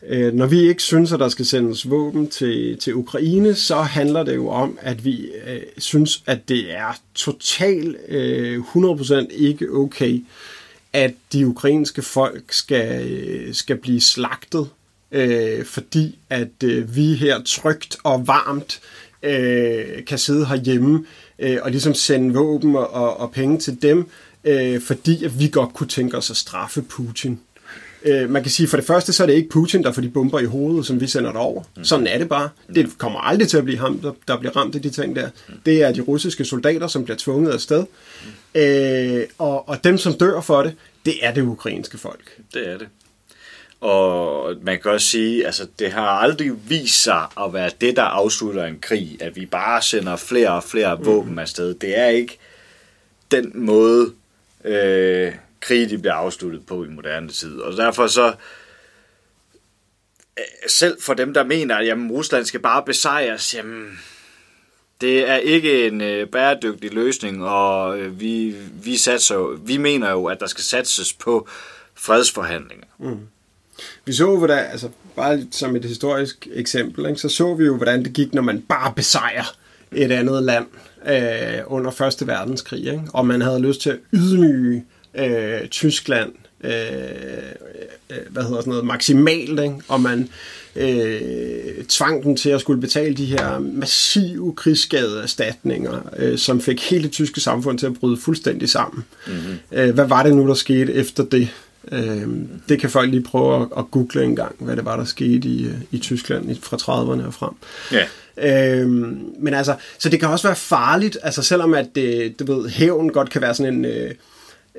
Øh, 0.07 0.33
når 0.33 0.45
vi 0.45 0.59
ikke 0.59 0.81
synes, 0.81 1.11
at 1.11 1.19
der 1.19 1.29
skal 1.29 1.45
sendes 1.45 1.89
våben 1.89 2.27
til, 2.27 2.77
til 2.77 2.95
Ukraine, 2.95 3.55
så 3.55 3.75
handler 3.75 4.23
det 4.23 4.35
jo 4.35 4.49
om, 4.49 4.77
at 4.81 5.05
vi 5.05 5.25
øh, 5.47 5.61
synes, 5.77 6.23
at 6.25 6.49
det 6.49 6.73
er 6.75 6.99
totalt 7.15 7.97
øh, 8.07 8.59
100% 8.59 9.27
ikke 9.31 9.69
okay, 9.71 10.23
at 10.93 11.13
de 11.33 11.47
ukrainske 11.47 12.01
folk 12.01 12.53
skal, 12.53 13.55
skal 13.55 13.77
blive 13.77 14.01
slagtet, 14.01 14.69
øh, 15.11 15.65
fordi 15.65 16.19
at 16.29 16.63
øh, 16.63 16.95
vi 16.95 17.13
her 17.13 17.41
trygt 17.45 17.97
og 18.03 18.27
varmt 18.27 18.81
øh, 19.23 20.05
kan 20.05 20.17
sidde 20.17 20.45
herhjemme 20.45 21.05
øh, 21.39 21.57
og 21.61 21.71
ligesom 21.71 21.93
sende 21.93 22.33
våben 22.33 22.75
og, 22.75 23.17
og 23.17 23.31
penge 23.31 23.59
til 23.59 23.81
dem, 23.81 24.09
øh, 24.43 24.81
fordi 24.81 25.23
at 25.23 25.39
vi 25.39 25.47
godt 25.47 25.73
kunne 25.73 25.89
tænke 25.89 26.17
os 26.17 26.29
at 26.29 26.37
straffe 26.37 26.81
Putin. 26.81 27.39
Øh, 28.05 28.29
man 28.29 28.41
kan 28.43 28.51
sige, 28.51 28.67
for 28.67 28.77
det 28.77 28.85
første, 28.85 29.13
så 29.13 29.23
er 29.23 29.27
det 29.27 29.33
ikke 29.33 29.49
Putin, 29.49 29.83
der 29.83 29.91
får 29.91 30.01
de 30.01 30.09
bomber 30.09 30.39
i 30.39 30.45
hovedet, 30.45 30.85
som 30.85 31.01
vi 31.01 31.07
sender 31.07 31.31
derover. 31.31 31.63
Mm. 31.77 31.83
Sådan 31.83 32.07
er 32.07 32.17
det 32.17 32.29
bare. 32.29 32.49
Det 32.75 32.97
kommer 32.97 33.19
aldrig 33.19 33.47
til 33.47 33.57
at 33.57 33.63
blive 33.63 33.79
ham, 33.79 33.99
der, 33.99 34.11
der 34.27 34.37
bliver 34.37 34.57
ramt 34.57 34.75
af 34.75 34.81
de 34.81 34.89
ting 34.89 35.15
der. 35.15 35.29
Det 35.65 35.83
er 35.83 35.91
de 35.91 36.01
russiske 36.01 36.45
soldater, 36.45 36.87
som 36.87 37.03
bliver 37.03 37.17
tvunget 37.17 37.51
afsted. 37.51 37.85
Øh, 38.55 39.23
og, 39.37 39.69
og 39.69 39.83
dem, 39.83 39.97
som 39.97 40.13
dør 40.13 40.41
for 40.41 40.63
det, 40.63 40.75
det 41.05 41.13
er 41.21 41.33
det 41.33 41.41
ukrainske 41.41 41.97
folk. 41.97 42.37
Det 42.53 42.69
er 42.69 42.77
det. 42.77 42.87
Og 43.81 44.53
man 44.61 44.79
kan 44.81 44.91
også 44.91 45.07
sige, 45.07 45.45
altså 45.45 45.67
det 45.79 45.91
har 45.91 46.07
aldrig 46.07 46.51
vist 46.69 47.03
sig 47.03 47.25
at 47.41 47.53
være 47.53 47.69
det, 47.81 47.95
der 47.95 48.03
afslutter 48.03 48.65
en 48.65 48.79
krig, 48.81 49.17
at 49.19 49.35
vi 49.35 49.45
bare 49.45 49.81
sender 49.81 50.15
flere 50.15 50.49
og 50.49 50.63
flere 50.63 50.99
våben 51.03 51.39
afsted. 51.39 51.73
Det 51.73 51.99
er 51.99 52.07
ikke 52.07 52.37
den 53.31 53.51
måde, 53.55 54.11
øh, 54.65 55.31
krige 55.63 55.89
de 55.89 55.97
bliver 55.97 56.13
afsluttet 56.13 56.65
på 56.65 56.83
i 56.83 56.87
moderne 56.87 57.29
tid. 57.29 57.59
Og 57.59 57.77
derfor 57.77 58.07
så, 58.07 58.27
øh, 60.37 60.43
selv 60.67 61.01
for 61.01 61.13
dem, 61.13 61.33
der 61.33 61.43
mener, 61.43 61.75
at 61.75 61.87
jamen, 61.87 62.11
Rusland 62.11 62.45
skal 62.45 62.59
bare 62.59 62.83
besejres, 62.85 63.55
jamen, 63.55 63.99
det 65.01 65.29
er 65.29 65.35
ikke 65.35 65.87
en 65.87 66.01
øh, 66.01 66.27
bæredygtig 66.27 66.93
løsning, 66.93 67.45
og 67.45 67.99
øh, 67.99 68.19
vi, 68.19 68.55
vi, 68.83 68.97
satser, 68.97 69.57
vi 69.65 69.77
mener 69.77 70.11
jo, 70.11 70.25
at 70.25 70.39
der 70.39 70.47
skal 70.47 70.63
satses 70.63 71.13
på 71.13 71.47
fredsforhandlinger. 71.95 72.85
Mm. 72.99 73.19
Vi 74.05 74.13
så, 74.13 74.37
hvordan, 74.37 74.65
altså 74.71 74.89
bare 75.15 75.39
som 75.51 75.75
et 75.75 75.85
historisk 75.85 76.47
eksempel, 76.53 77.05
ikke, 77.05 77.21
så 77.21 77.29
så 77.29 77.53
vi 77.53 77.65
jo, 77.65 77.77
hvordan 77.77 78.03
det 78.03 78.13
gik, 78.13 78.33
når 78.33 78.41
man 78.41 78.61
bare 78.61 78.93
besejrer 78.95 79.55
et 79.91 80.11
andet 80.11 80.43
land 80.43 80.65
øh, 81.07 81.63
under 81.65 81.91
Første 81.91 82.27
Verdenskrig, 82.27 82.79
ikke? 82.79 83.03
og 83.13 83.25
man 83.25 83.41
havde 83.41 83.61
lyst 83.61 83.81
til 83.81 83.89
at 83.89 83.99
ydmyge 84.13 84.85
øh, 85.15 85.67
Tyskland, 85.67 86.31
øh, 86.63 86.71
øh, 88.09 88.17
hvad 88.29 88.43
hedder 88.43 88.59
sådan 88.59 88.69
noget, 88.69 88.85
maksimalt, 88.85 89.59
ikke? 89.59 89.75
og 89.87 90.01
man 90.01 90.29
øh, 90.75 91.83
tvang 91.89 92.23
dem 92.23 92.35
til 92.35 92.49
at 92.49 92.61
skulle 92.61 92.81
betale 92.81 93.15
de 93.15 93.25
her 93.25 93.59
massive 93.59 94.53
krigsskadeerstatninger, 94.55 96.09
øh, 96.17 96.37
som 96.37 96.61
fik 96.61 96.89
hele 96.89 97.03
det 97.03 97.11
tyske 97.11 97.41
samfund 97.41 97.79
til 97.79 97.85
at 97.85 97.93
bryde 97.93 98.17
fuldstændig 98.17 98.69
sammen. 98.69 99.03
Mm-hmm. 99.27 99.57
Øh, 99.71 99.93
hvad 99.93 100.05
var 100.05 100.23
det 100.23 100.35
nu, 100.35 100.47
der 100.47 100.53
skete 100.53 100.93
efter 100.93 101.23
det? 101.23 101.49
Øh, 101.91 102.27
det 102.69 102.79
kan 102.79 102.89
folk 102.89 103.09
lige 103.09 103.23
prøve 103.23 103.61
at, 103.61 103.67
at 103.77 103.91
google 103.91 104.23
en 104.23 104.35
gang, 104.35 104.55
hvad 104.59 104.75
det 104.75 104.85
var, 104.85 104.97
der 104.97 105.05
skete 105.05 105.47
i, 105.47 105.65
øh, 105.65 105.73
i 105.91 105.97
Tyskland 105.97 106.55
fra 106.61 106.77
30'erne 106.77 107.27
og 107.27 107.33
frem. 107.33 107.53
Ja. 107.91 108.05
Øhm, 108.37 109.25
men 109.39 109.53
altså, 109.53 109.75
så 109.99 110.09
det 110.09 110.19
kan 110.19 110.29
også 110.29 110.47
være 110.47 110.55
farligt, 110.55 111.17
altså 111.23 111.41
selvom 111.41 111.73
at 111.73 111.87
det, 111.95 112.39
du 112.39 112.53
ved, 112.53 112.69
hævn 112.69 113.09
godt 113.09 113.29
kan 113.29 113.41
være 113.41 113.55
sådan 113.55 113.73
en, 113.73 113.85
øh, 113.85 114.11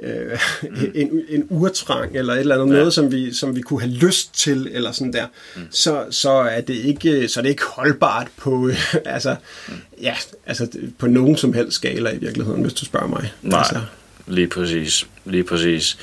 øh, 0.03 0.41
en, 0.95 1.21
en 1.29 1.47
urtrang, 1.51 2.17
eller 2.17 2.35
et 2.35 2.41
eller 2.41 2.55
andet, 2.55 2.75
ja. 2.75 2.79
noget, 2.79 2.95
som 2.95 3.13
vi, 3.13 3.35
som 3.35 3.57
vi 3.57 3.61
kunne 3.61 3.81
have 3.81 3.93
lyst 3.93 4.35
til, 4.35 4.69
eller 4.73 4.93
sådan 4.93 5.13
der, 5.13 5.27
mm. 5.57 5.63
så, 5.71 6.07
så, 6.11 6.31
er 6.31 6.61
det 6.61 6.75
ikke, 6.75 7.29
så 7.29 7.41
er 7.41 7.43
det 7.43 7.51
ikke 7.51 7.65
holdbart 7.65 8.29
på, 8.37 8.71
altså, 9.05 9.37
mm. 9.69 9.75
ja, 10.01 10.17
altså, 10.47 10.69
på 10.99 11.07
nogen 11.07 11.37
som 11.37 11.53
helst 11.53 11.77
skala 11.77 12.11
i 12.11 12.19
virkeligheden, 12.19 12.63
hvis 12.63 12.75
du 12.75 12.85
spørger 12.85 13.09
mig. 13.09 13.33
Nej, 13.43 13.59
Altså, 13.59 13.81
lige 14.27 14.49
præcis. 14.49 15.07
Lige 15.25 15.45
præcis. 15.45 15.99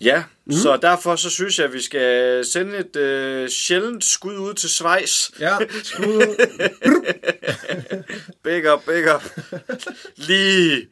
Ja, 0.00 0.22
mm. 0.44 0.52
så 0.52 0.78
derfor 0.82 1.16
så 1.16 1.30
synes 1.30 1.58
jeg, 1.58 1.66
at 1.66 1.72
vi 1.72 1.82
skal 1.82 2.44
sende 2.44 2.78
et 2.78 2.96
øh, 2.96 3.48
sjældent 3.48 4.04
skud 4.04 4.36
ud 4.36 4.54
til 4.54 4.70
Schweiz. 4.70 5.30
ja, 5.40 5.56
skud. 5.82 6.46
Big 8.44 8.72
up, 8.72 8.80
big 8.86 9.14
up. 9.14 9.24
Lige 10.16 10.86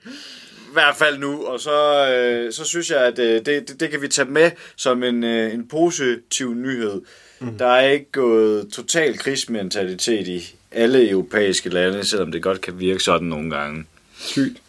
hvert 0.74 0.96
fald 0.96 1.18
nu, 1.18 1.44
og 1.44 1.60
så, 1.60 2.08
øh, 2.10 2.52
så 2.52 2.64
synes 2.64 2.90
jeg, 2.90 3.00
at 3.00 3.18
øh, 3.18 3.46
det, 3.46 3.68
det, 3.68 3.80
det 3.80 3.90
kan 3.90 4.02
vi 4.02 4.08
tage 4.08 4.30
med 4.30 4.50
som 4.76 5.02
en, 5.02 5.24
øh, 5.24 5.54
en 5.54 5.68
positiv 5.68 6.54
nyhed. 6.54 7.00
Mm. 7.40 7.58
Der 7.58 7.66
er 7.66 7.90
ikke 7.90 8.12
gået 8.12 8.68
total 8.72 9.18
krigsmentalitet 9.18 10.28
i 10.28 10.56
alle 10.72 11.10
europæiske 11.10 11.68
lande, 11.68 12.04
selvom 12.04 12.32
det 12.32 12.42
godt 12.42 12.60
kan 12.60 12.78
virke 12.78 13.00
sådan 13.00 13.28
nogle 13.28 13.50
gange. 13.50 13.84
Sygt. 14.18 14.62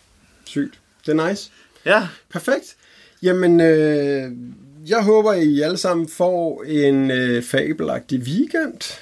Sygt. 0.46 0.80
Det 1.06 1.20
er 1.20 1.30
nice. 1.30 1.50
Ja, 1.86 2.08
Perfekt. 2.30 2.76
Jamen, 3.24 3.60
øh, 3.60 4.32
jeg 4.88 5.04
håber, 5.04 5.34
I 5.34 5.62
alle 5.62 5.78
sammen 5.78 6.10
får 6.10 6.64
en 6.64 7.12
øh, 7.12 7.44
fabelagtig 7.44 8.20
weekend. 8.20 9.00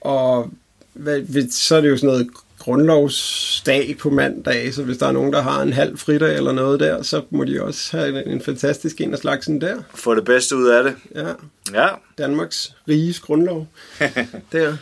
Og 0.00 0.50
hvad, 0.92 1.50
så 1.50 1.76
er 1.76 1.80
det 1.80 1.88
jo 1.88 1.96
sådan 1.96 2.06
noget 2.06 2.30
grundlovsdag 2.64 3.96
på 3.98 4.10
mandag, 4.10 4.74
så 4.74 4.82
hvis 4.82 4.98
der 4.98 5.06
er 5.06 5.12
nogen, 5.12 5.32
der 5.32 5.42
har 5.42 5.62
en 5.62 5.72
halv 5.72 5.98
fridag 5.98 6.36
eller 6.36 6.52
noget 6.52 6.80
der, 6.80 7.02
så 7.02 7.22
må 7.30 7.44
de 7.44 7.62
også 7.62 7.96
have 7.96 8.24
en, 8.24 8.30
en 8.30 8.40
fantastisk 8.40 9.00
en 9.00 9.12
af 9.12 9.18
slagsen 9.18 9.60
der. 9.60 9.76
Få 9.94 10.14
det 10.14 10.24
bedste 10.24 10.56
ud 10.56 10.66
af 10.66 10.84
det. 10.84 10.94
Ja. 11.14 11.32
ja. 11.72 11.88
Danmarks 12.18 12.74
riges 12.88 13.20
grundlov. 13.20 13.66
der. 14.52 14.76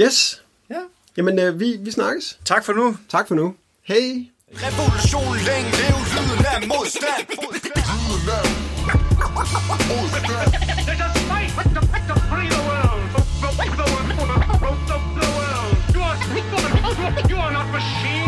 Yes. 0.00 0.42
Ja. 0.70 0.80
Jamen, 1.16 1.38
øh, 1.38 1.60
vi, 1.60 1.76
vi 1.80 1.90
snakkes. 1.90 2.38
Tak 2.44 2.64
for 2.64 2.72
nu. 2.72 2.96
Tak 3.08 3.28
for 3.28 3.34
nu. 3.34 3.54
Hej. 3.82 4.26
Revolution 4.54 5.36
længe 5.36 5.70
lev, 5.70 5.96
lyden 6.16 6.46
af 6.54 6.68
modstand. 6.68 7.26
Lyden 7.28 8.28
af 8.38 8.46
modstand. 9.88 10.30
Let 10.88 11.00
us 11.06 11.22
fight 11.30 11.56
with 11.56 11.70
the 11.74 11.89
You 17.28 17.36
are 17.36 17.52
not 17.52 17.66
machine. 17.72 18.19